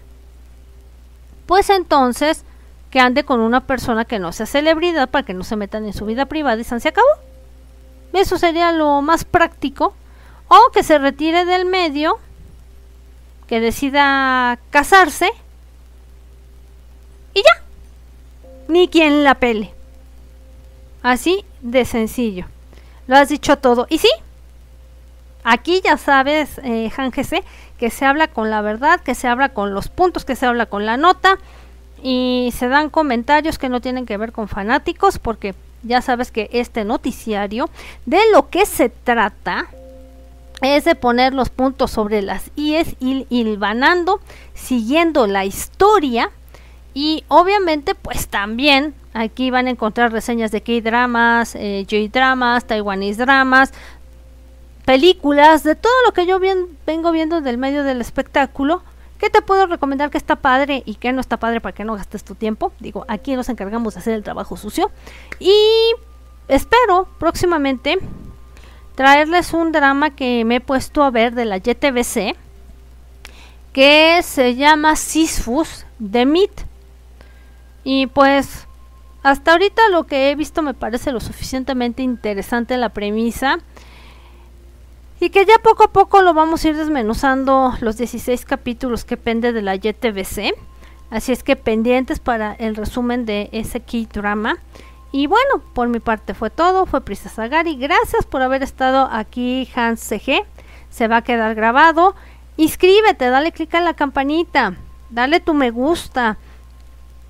pues 1.47 1.70
entonces 1.70 2.45
que 2.91 3.01
ande 3.01 3.25
con 3.25 3.41
una 3.41 3.66
persona 3.66 4.05
que 4.05 4.18
no 4.18 4.33
sea 4.33 4.47
celebridad 4.47 5.09
para 5.09 5.25
que 5.25 5.35
no 5.35 5.43
se 5.43 5.57
metan 5.57 5.85
en 5.85 5.93
su 5.93 6.07
vida 6.07 6.27
privada 6.27 6.61
y 6.61 6.64
se 6.64 6.89
acabó. 6.89 7.09
Eso 8.12 8.39
sería 8.39 8.70
lo 8.70 9.03
más 9.03 9.25
práctico. 9.25 9.95
O 10.47 10.70
que 10.72 10.85
se 10.85 10.99
retire 10.99 11.45
del 11.45 11.64
medio, 11.64 12.18
que 13.49 13.61
decida 13.61 14.59
casarse 14.70 15.31
y 17.33 17.43
ya. 17.43 17.62
Ni 18.68 18.89
quien 18.89 19.25
la 19.25 19.35
pele. 19.35 19.74
Así 21.05 21.45
de 21.61 21.85
sencillo. 21.85 22.47
Lo 23.07 23.17
has 23.17 23.29
dicho 23.29 23.59
todo. 23.59 23.87
Y 23.89 23.99
sí, 23.99 24.09
Aquí 25.47 25.83
ya 25.85 25.99
sabes, 25.99 26.59
eh, 26.65 26.91
que 27.77 27.91
se 27.91 28.05
habla 28.07 28.29
con 28.29 28.49
la 28.49 28.63
verdad, 28.63 29.01
que 29.01 29.15
se 29.15 29.29
habla 29.29 29.51
con 29.51 29.75
los 29.75 29.89
puntos, 29.89 30.25
que 30.25 30.37
se 30.37 30.47
habla 30.47 30.65
con 30.65 30.87
la 30.87 30.97
nota 30.97 31.37
y 32.03 32.51
se 32.57 32.69
dan 32.69 32.89
comentarios 32.89 33.59
que 33.59 33.69
no 33.69 33.83
tienen 33.83 34.07
que 34.07 34.17
ver 34.17 34.33
con 34.33 34.49
fanáticos 34.49 35.19
porque 35.19 35.55
ya 35.83 36.01
sabes 36.01 36.31
que 36.31 36.49
este 36.51 36.87
noticiario 36.87 37.69
de 38.07 38.21
lo 38.33 38.49
que 38.49 38.65
se 38.65 38.89
trata 38.89 39.67
es 40.63 40.85
de 40.85 40.95
poner 40.95 41.35
los 41.35 41.51
puntos 41.51 41.91
sobre 41.91 42.23
las 42.23 42.51
IES 42.57 42.97
hilvanando, 43.01 44.21
siguiendo 44.55 45.27
la 45.27 45.45
historia 45.45 46.31
y 46.95 47.25
obviamente 47.29 47.95
pues 47.95 48.29
también 48.29 48.95
aquí 49.15 49.51
van 49.51 49.69
a 49.69 49.71
encontrar 49.71 50.12
reseñas 50.12 50.51
de 50.51 50.62
K-dramas, 50.62 51.55
eh, 51.55 51.87
J-dramas, 51.89 52.67
Taiwanese 52.67 53.25
dramas, 53.25 53.73
películas, 54.85 55.62
de 55.62 55.77
todo 55.77 55.93
lo 56.05 56.12
que 56.12 56.27
yo 56.27 56.39
vengo 56.87 57.12
viendo 57.12 57.41
del 57.41 57.57
medio 57.57 57.85
del 57.85 58.01
espectáculo. 58.01 58.83
¿Qué 59.19 59.31
te 59.31 59.41
puedo 59.41 59.67
recomendar 59.67 60.11
que 60.11 60.19
está 60.19 60.37
padre 60.37 60.83
y 60.85 60.97
que 60.97 61.12
no 61.12 61.21
está 61.21 61.39
padre 61.39 61.61
para 61.61 61.75
que 61.75 61.85
no 61.85 61.95
gastes 61.95 62.25
tu 62.25 62.35
tiempo? 62.35 62.73
Digo, 62.81 63.07
aquí 63.09 63.37
nos 63.37 63.49
encargamos 63.49 63.95
de 63.95 64.01
hacer 64.01 64.15
el 64.15 64.25
trabajo 64.25 64.57
sucio. 64.57 64.91
Y 65.39 65.55
espero 66.49 67.09
próximamente 67.19 67.99
traerles 68.97 69.55
un 69.55 69.73
drama 69.73 70.11
que 70.11 70.45
me 70.45 70.57
he 70.57 70.61
puesto 70.61 71.03
a 71.03 71.11
ver 71.11 71.35
de 71.35 71.45
la 71.45 71.57
YTBC 71.57 72.37
que 73.73 74.23
se 74.23 74.55
llama 74.55 74.97
Sisfus 74.97 75.87
de 75.99 76.27
Meat. 76.27 76.51
Y 77.83 78.07
pues 78.09 78.64
hasta 79.25 79.53
ahorita 79.53 79.89
lo 79.89 80.05
que 80.05 80.31
he 80.31 80.35
visto 80.35 80.61
me 80.61 80.75
parece 80.75 81.11
lo 81.11 81.18
suficientemente 81.18 82.03
interesante 82.03 82.77
la 82.77 82.91
premisa 82.91 83.59
y 85.18 85.31
que 85.31 85.47
ya 85.47 85.55
poco 85.62 85.85
a 85.85 85.93
poco 85.93 86.20
lo 86.20 86.35
vamos 86.35 86.62
a 86.62 86.68
ir 86.68 86.77
desmenuzando 86.77 87.72
los 87.81 87.97
16 87.97 88.45
capítulos 88.45 89.07
que 89.07 89.16
pende 89.16 89.55
de 89.55 89.62
la 89.62 89.77
YTBC. 89.77 90.55
Así 91.09 91.33
es 91.33 91.43
que 91.43 91.57
pendientes 91.57 92.20
para 92.20 92.53
el 92.53 92.77
resumen 92.77 93.25
de 93.25 93.49
ese 93.53 93.81
key 93.81 94.07
drama. 94.12 94.59
Y 95.11 95.27
bueno, 95.27 95.62
por 95.72 95.89
mi 95.89 96.01
parte 96.01 96.35
fue 96.35 96.51
todo, 96.51 96.85
fue 96.85 97.01
Prisa 97.01 97.31
Sagari. 97.31 97.77
Gracias 97.77 98.27
por 98.27 98.43
haber 98.43 98.62
estado 98.62 99.09
aquí, 99.11 99.66
Hans 99.75 100.01
CG. 100.01 100.45
Se 100.91 101.09
va 101.09 101.18
a 101.18 101.22
quedar 101.22 101.55
grabado. 101.55 102.14
Inscríbete, 102.59 103.31
dale 103.31 103.53
clic 103.53 103.75
a 103.75 103.81
la 103.81 103.95
campanita, 103.95 104.75
dale 105.09 105.41
tu 105.41 105.55
me 105.55 105.70
gusta. 105.70 106.37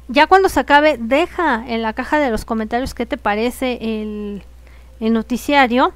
Ya 0.09 0.26
cuando 0.26 0.48
se 0.48 0.61
acabe, 0.61 0.96
deja 0.98 1.64
en 1.66 1.82
la 1.82 1.94
caja 1.94 2.18
de 2.18 2.30
los 2.30 2.44
comentarios 2.44 2.92
qué 2.92 3.07
te 3.07 3.16
parece 3.16 3.78
el, 3.80 4.42
noticiario. 5.00 5.92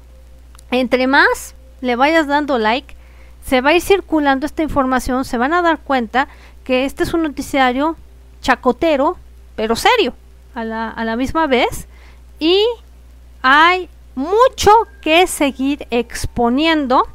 Entre 0.71 1.07
más 1.07 1.55
le 1.81 1.95
vayas 1.95 2.27
dando 2.27 2.57
like, 2.57 2.95
se 3.43 3.61
va 3.61 3.71
a 3.71 3.73
ir 3.73 3.81
circulando 3.81 4.45
esta 4.45 4.63
información, 4.63 5.25
se 5.25 5.37
van 5.37 5.53
a 5.53 5.61
dar 5.61 5.79
cuenta 5.79 6.27
que 6.63 6.85
este 6.85 7.03
es 7.03 7.13
un 7.13 7.23
noticiario 7.23 7.95
chacotero, 8.41 9.17
pero 9.55 9.75
serio 9.75 10.13
a 10.53 10.63
la, 10.63 11.15
misma 11.15 11.47
vez 11.47 11.87
y 12.39 12.63
hay 13.41 13.89
mucho 14.15 14.71
que 15.01 15.25
seguir 15.27 15.87
exponiendo, 15.89 17.07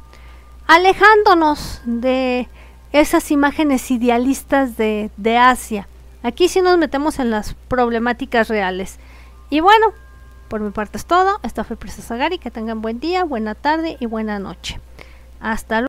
alejándonos 0.67 1.81
de 1.85 2.49
esas 2.91 3.31
imágenes 3.31 3.91
idealistas 3.91 4.75
de, 4.77 5.11
de 5.17 5.37
Asia. 5.37 5.87
Aquí 6.25 6.49
sí 6.49 6.59
nos 6.59 6.79
metemos 6.79 7.19
en 7.19 7.29
las 7.29 7.53
problemáticas 7.53 8.47
reales. 8.47 8.97
Y 9.51 9.59
bueno, 9.59 9.93
por 10.47 10.59
mi 10.59 10.71
parte 10.71 10.97
es 10.97 11.05
todo. 11.05 11.39
Esta 11.43 11.63
fue 11.63 11.75
Presa 11.75 12.01
Sagari. 12.01 12.39
Que 12.39 12.49
tengan 12.49 12.81
buen 12.81 12.99
día, 12.99 13.23
buena 13.23 13.53
tarde 13.53 13.95
y 13.99 14.07
buena 14.07 14.39
noche. 14.39 14.79
Hasta 15.39 15.81
luego. 15.81 15.83